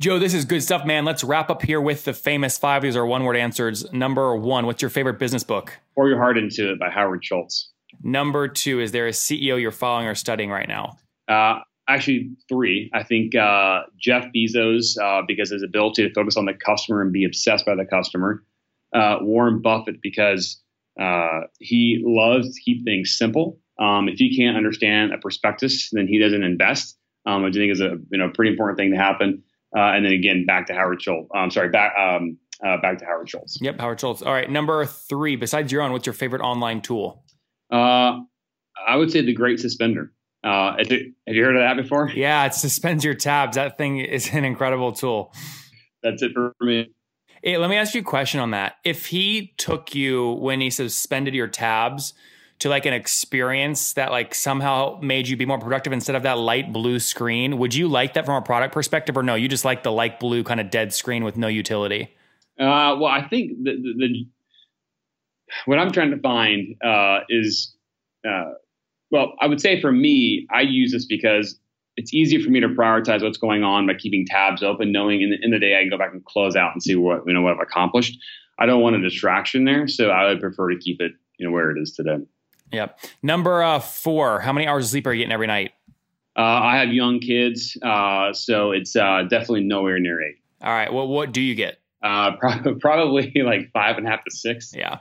Joe 0.00 0.18
this 0.18 0.34
is 0.34 0.44
good 0.44 0.62
stuff 0.62 0.86
man. 0.86 1.04
Let's 1.04 1.24
wrap 1.24 1.50
up 1.50 1.62
here 1.62 1.80
with 1.80 2.04
the 2.04 2.12
famous 2.12 2.58
five. 2.58 2.82
These 2.82 2.96
are 2.96 3.04
one 3.04 3.24
word 3.24 3.36
answers. 3.36 3.90
Number 3.92 4.34
one 4.36 4.66
what's 4.66 4.82
your 4.82 4.90
favorite 4.90 5.18
business 5.18 5.44
book? 5.44 5.76
Pour 5.94 6.08
your 6.08 6.18
heart 6.18 6.38
into 6.38 6.72
it 6.72 6.78
by 6.78 6.90
howard 6.90 7.24
schultz. 7.24 7.70
Number 8.02 8.46
two 8.46 8.80
is 8.80 8.92
there 8.92 9.08
a 9.08 9.12
ceo 9.12 9.60
you're 9.60 9.72
following 9.72 10.06
or 10.06 10.14
studying 10.14 10.50
right 10.50 10.68
now? 10.68 10.96
Uh, 11.28 11.60
actually 11.88 12.30
three. 12.48 12.88
I 12.94 13.02
think 13.02 13.34
uh, 13.34 13.82
Jeff 13.98 14.26
Bezos, 14.34 14.96
uh, 15.00 15.22
because 15.26 15.50
his 15.50 15.62
ability 15.62 16.06
to 16.06 16.14
focus 16.14 16.36
on 16.36 16.44
the 16.44 16.54
customer 16.54 17.02
and 17.02 17.12
be 17.12 17.24
obsessed 17.24 17.66
by 17.66 17.74
the 17.74 17.84
customer 17.84 18.44
uh, 18.94 19.18
Warren 19.20 19.62
Buffett 19.62 20.02
because 20.02 20.62
uh, 21.00 21.40
he 21.58 22.02
loves 22.04 22.54
to 22.54 22.60
keep 22.62 22.84
things 22.84 23.16
simple. 23.16 23.58
Um, 23.78 24.08
if 24.08 24.18
he 24.18 24.36
can't 24.36 24.56
understand 24.56 25.12
a 25.12 25.18
prospectus, 25.18 25.90
then 25.92 26.06
he 26.06 26.18
doesn't 26.18 26.42
invest. 26.42 26.96
Um, 27.26 27.44
I 27.44 27.50
think 27.50 27.72
is 27.72 27.80
a 27.80 27.96
you 28.10 28.18
know 28.18 28.30
pretty 28.34 28.50
important 28.50 28.78
thing 28.78 28.92
to 28.92 28.96
happen. 28.96 29.42
Uh, 29.76 29.92
and 29.92 30.04
then 30.04 30.12
again, 30.12 30.46
back 30.46 30.66
to 30.66 30.74
Howard 30.74 31.02
Schultz. 31.02 31.28
I'm 31.34 31.44
um, 31.44 31.50
sorry, 31.50 31.68
back 31.68 31.92
um, 31.96 32.38
uh, 32.64 32.80
back 32.80 32.98
to 32.98 33.04
Howard 33.04 33.28
Schultz. 33.28 33.58
Yep, 33.60 33.80
Howard 33.80 34.00
Schultz. 34.00 34.22
All 34.22 34.32
right, 34.32 34.50
number 34.50 34.84
three. 34.84 35.36
Besides 35.36 35.70
your 35.70 35.82
own, 35.82 35.92
what's 35.92 36.06
your 36.06 36.12
favorite 36.12 36.42
online 36.42 36.80
tool? 36.80 37.24
Uh, 37.70 38.18
I 38.86 38.96
would 38.96 39.10
say 39.10 39.22
the 39.22 39.34
Great 39.34 39.60
Suspender. 39.60 40.12
Uh, 40.42 40.76
have 40.78 40.90
you 40.90 41.44
heard 41.44 41.56
of 41.56 41.60
that 41.60 41.80
before? 41.80 42.10
Yeah, 42.14 42.46
it 42.46 42.54
suspends 42.54 43.04
your 43.04 43.14
tabs. 43.14 43.56
That 43.56 43.76
thing 43.76 43.98
is 43.98 44.32
an 44.32 44.44
incredible 44.44 44.92
tool. 44.92 45.34
That's 46.02 46.22
it 46.22 46.32
for 46.32 46.54
me. 46.60 46.88
Hey, 47.42 47.56
let 47.56 47.70
me 47.70 47.76
ask 47.76 47.94
you 47.94 48.02
a 48.02 48.04
question 48.04 48.38
on 48.38 48.50
that. 48.50 48.76
If 48.84 49.06
he 49.06 49.54
took 49.56 49.94
you 49.94 50.32
when 50.32 50.60
he 50.60 50.68
suspended 50.68 51.34
your 51.34 51.48
tabs 51.48 52.12
to 52.58 52.68
like 52.68 52.84
an 52.84 52.92
experience 52.92 53.94
that 53.94 54.10
like 54.10 54.34
somehow 54.34 54.98
made 55.00 55.26
you 55.26 55.38
be 55.38 55.46
more 55.46 55.58
productive 55.58 55.94
instead 55.94 56.16
of 56.16 56.22
that 56.24 56.36
light 56.36 56.70
blue 56.70 56.98
screen, 56.98 57.56
would 57.56 57.74
you 57.74 57.88
like 57.88 58.12
that 58.12 58.26
from 58.26 58.34
a 58.34 58.44
product 58.44 58.74
perspective 58.74 59.16
or 59.16 59.22
no? 59.22 59.34
You 59.36 59.48
just 59.48 59.64
like 59.64 59.82
the 59.82 59.92
light 59.92 60.20
blue 60.20 60.44
kind 60.44 60.60
of 60.60 60.70
dead 60.70 60.92
screen 60.92 61.24
with 61.24 61.38
no 61.38 61.46
utility? 61.46 62.14
Uh, 62.58 63.00
well, 63.00 63.06
I 63.06 63.26
think 63.26 63.52
the, 63.62 63.72
the, 63.72 63.94
the, 63.96 64.26
what 65.64 65.78
I'm 65.78 65.90
trying 65.92 66.10
to 66.10 66.18
find 66.18 66.76
uh, 66.84 67.20
is, 67.30 67.74
uh, 68.28 68.52
well, 69.10 69.32
I 69.40 69.46
would 69.46 69.62
say 69.62 69.80
for 69.80 69.90
me, 69.90 70.46
I 70.52 70.60
use 70.60 70.92
this 70.92 71.06
because 71.06 71.58
it's 71.96 72.14
easy 72.14 72.42
for 72.42 72.50
me 72.50 72.60
to 72.60 72.68
prioritize 72.68 73.22
what's 73.22 73.38
going 73.38 73.62
on 73.62 73.86
by 73.86 73.94
keeping 73.94 74.26
tabs 74.26 74.62
open, 74.62 74.92
knowing 74.92 75.22
in 75.22 75.30
the, 75.30 75.36
in 75.42 75.50
the 75.50 75.58
day 75.58 75.76
I 75.76 75.80
can 75.80 75.90
go 75.90 75.98
back 75.98 76.12
and 76.12 76.24
close 76.24 76.56
out 76.56 76.72
and 76.72 76.82
see 76.82 76.94
what 76.96 77.22
you 77.26 77.32
know 77.32 77.42
what 77.42 77.54
I've 77.54 77.60
accomplished. 77.60 78.18
I 78.58 78.66
don't 78.66 78.82
want 78.82 78.96
a 78.96 79.00
distraction 79.00 79.64
there, 79.64 79.88
so 79.88 80.10
I 80.10 80.28
would 80.28 80.40
prefer 80.40 80.70
to 80.70 80.78
keep 80.78 81.00
it 81.00 81.12
you 81.38 81.46
know 81.46 81.52
where 81.52 81.70
it 81.70 81.80
is 81.80 81.92
today. 81.92 82.18
Yep. 82.72 83.00
Number 83.22 83.62
uh, 83.62 83.80
four. 83.80 84.40
How 84.40 84.52
many 84.52 84.66
hours 84.66 84.86
of 84.86 84.90
sleep 84.90 85.06
are 85.06 85.12
you 85.12 85.18
getting 85.18 85.32
every 85.32 85.48
night? 85.48 85.72
Uh, 86.36 86.42
I 86.42 86.76
have 86.76 86.92
young 86.92 87.18
kids, 87.18 87.76
uh, 87.82 88.32
so 88.32 88.70
it's 88.70 88.94
uh, 88.94 89.24
definitely 89.28 89.64
nowhere 89.64 89.98
near 89.98 90.22
eight. 90.22 90.36
All 90.62 90.72
right. 90.72 90.92
Well, 90.92 91.08
what 91.08 91.32
do 91.32 91.40
you 91.40 91.54
get? 91.54 91.80
Uh, 92.02 92.32
probably 92.80 93.32
like 93.44 93.70
five 93.72 93.98
and 93.98 94.06
a 94.06 94.10
half 94.10 94.24
to 94.24 94.30
six. 94.30 94.72
Yeah. 94.74 94.98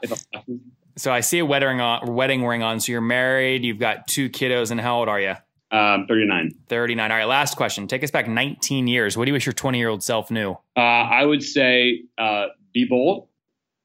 So 0.98 1.14
I 1.14 1.22
see 1.22 1.40
a 1.40 1.46
wedding 1.46 1.80
on, 1.80 2.14
wedding 2.14 2.46
ring 2.46 2.64
on. 2.64 2.80
So 2.80 2.92
you're 2.92 3.02
married. 3.02 3.64
You've 3.64 3.80
got 3.80 4.08
two 4.08 4.30
kiddos, 4.30 4.72
and 4.72 4.82
how 4.82 4.98
old 4.98 5.08
are 5.08 5.20
you? 5.20 5.36
Um, 5.72 6.06
39. 6.08 6.52
39. 6.68 7.12
All 7.12 7.18
right, 7.18 7.26
last 7.26 7.56
question. 7.56 7.88
Take 7.88 8.04
us 8.04 8.10
back 8.12 8.28
19 8.28 8.88
years. 8.88 9.16
What 9.16 9.26
do 9.26 9.30
you 9.30 9.34
wish 9.34 9.46
your 9.46 9.54
20 9.54 9.78
year 9.78 9.90
old 9.90 10.04
self 10.04 10.32
knew? 10.32 10.58
Uh, 10.76 10.80
I 10.80 11.26
would 11.26 11.44
say 11.44 12.02
uh, 12.18 12.48
be 12.74 12.86
bold. 12.86 13.28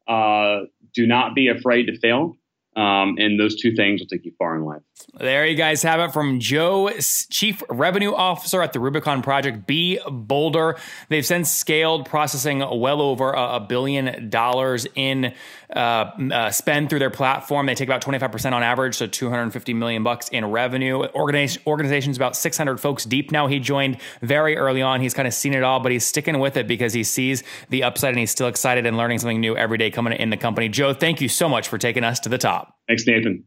Uh, 0.09 0.61
do 0.95 1.07
not 1.07 1.35
be 1.35 1.49
afraid 1.49 1.87
to 1.87 1.99
fail. 1.99 2.37
Um, 2.77 3.17
and 3.19 3.39
those 3.39 3.61
two 3.61 3.75
things 3.75 4.01
will 4.01 4.09
take 4.09 4.25
you 4.25 4.33
far 4.39 4.57
in 4.57 4.65
life. 4.65 4.83
There 5.19 5.47
you 5.47 5.55
guys 5.55 5.83
have 5.83 6.01
it 6.01 6.13
from 6.13 6.41
Joe, 6.41 6.91
Chief 7.31 7.63
Revenue 7.69 8.13
Officer 8.13 8.63
at 8.63 8.73
the 8.73 8.81
Rubicon 8.81 9.23
Project. 9.23 9.67
Be 9.67 10.01
Boulder. 10.11 10.77
They've 11.09 11.25
since 11.25 11.51
scaled, 11.51 12.07
processing 12.07 12.59
well 12.59 13.01
over 13.01 13.33
a, 13.33 13.61
billion 13.61 14.29
dollars 14.29 14.87
in 14.95 15.33
uh, 15.75 15.79
uh, 15.79 16.51
spend 16.51 16.91
through 16.91 16.99
their 16.99 17.11
platform. 17.11 17.67
They 17.67 17.75
take 17.75 17.89
about 17.89 18.03
25% 18.03 18.53
on 18.53 18.63
average, 18.63 18.97
so 18.97 19.07
250 19.07 19.75
million 19.75 20.03
bucks 20.03 20.29
in 20.29 20.45
revenue. 20.45 21.05
Organization, 21.15 21.63
organization's 21.67 22.17
about 22.17 22.37
600 22.37 22.79
folks 22.81 23.05
deep 23.05 23.31
now. 23.31 23.47
He 23.47 23.61
joined 23.61 23.99
very 24.21 24.57
early 24.57 24.83
on. 24.83 25.01
He's 25.01 25.15
kind 25.15 25.29
of 25.29 25.35
seen 25.35 25.55
it 25.55 25.63
all, 25.63 25.81
but 25.81 25.93
he's 25.93 26.05
sticking 26.05 26.39
with 26.39 26.57
it 26.57 26.67
because 26.67 26.93
he 26.93 27.05
sees 27.05 27.43
the 27.71 27.83
upside 27.83 28.11
and 28.11 28.19
he's 28.19 28.31
still 28.31 28.49
excited 28.49 28.87
and 28.87 28.97
learning 28.97 29.19
something 29.19 29.41
new 29.41 29.57
every 29.57 29.79
day 29.79 29.91
coming 29.91 30.13
in 30.13 30.31
the 30.31 30.37
company. 30.37 30.69
Joe, 30.69 30.93
thank 30.93 31.21
you 31.21 31.29
so 31.29 31.49
much 31.49 31.69
for 31.69 31.79
taking 31.79 32.05
us 32.05 32.21
to 32.21 32.29
the 32.29 32.39
top. 32.39 32.64
Thanks, 32.89 33.07
Nathan. 33.07 33.45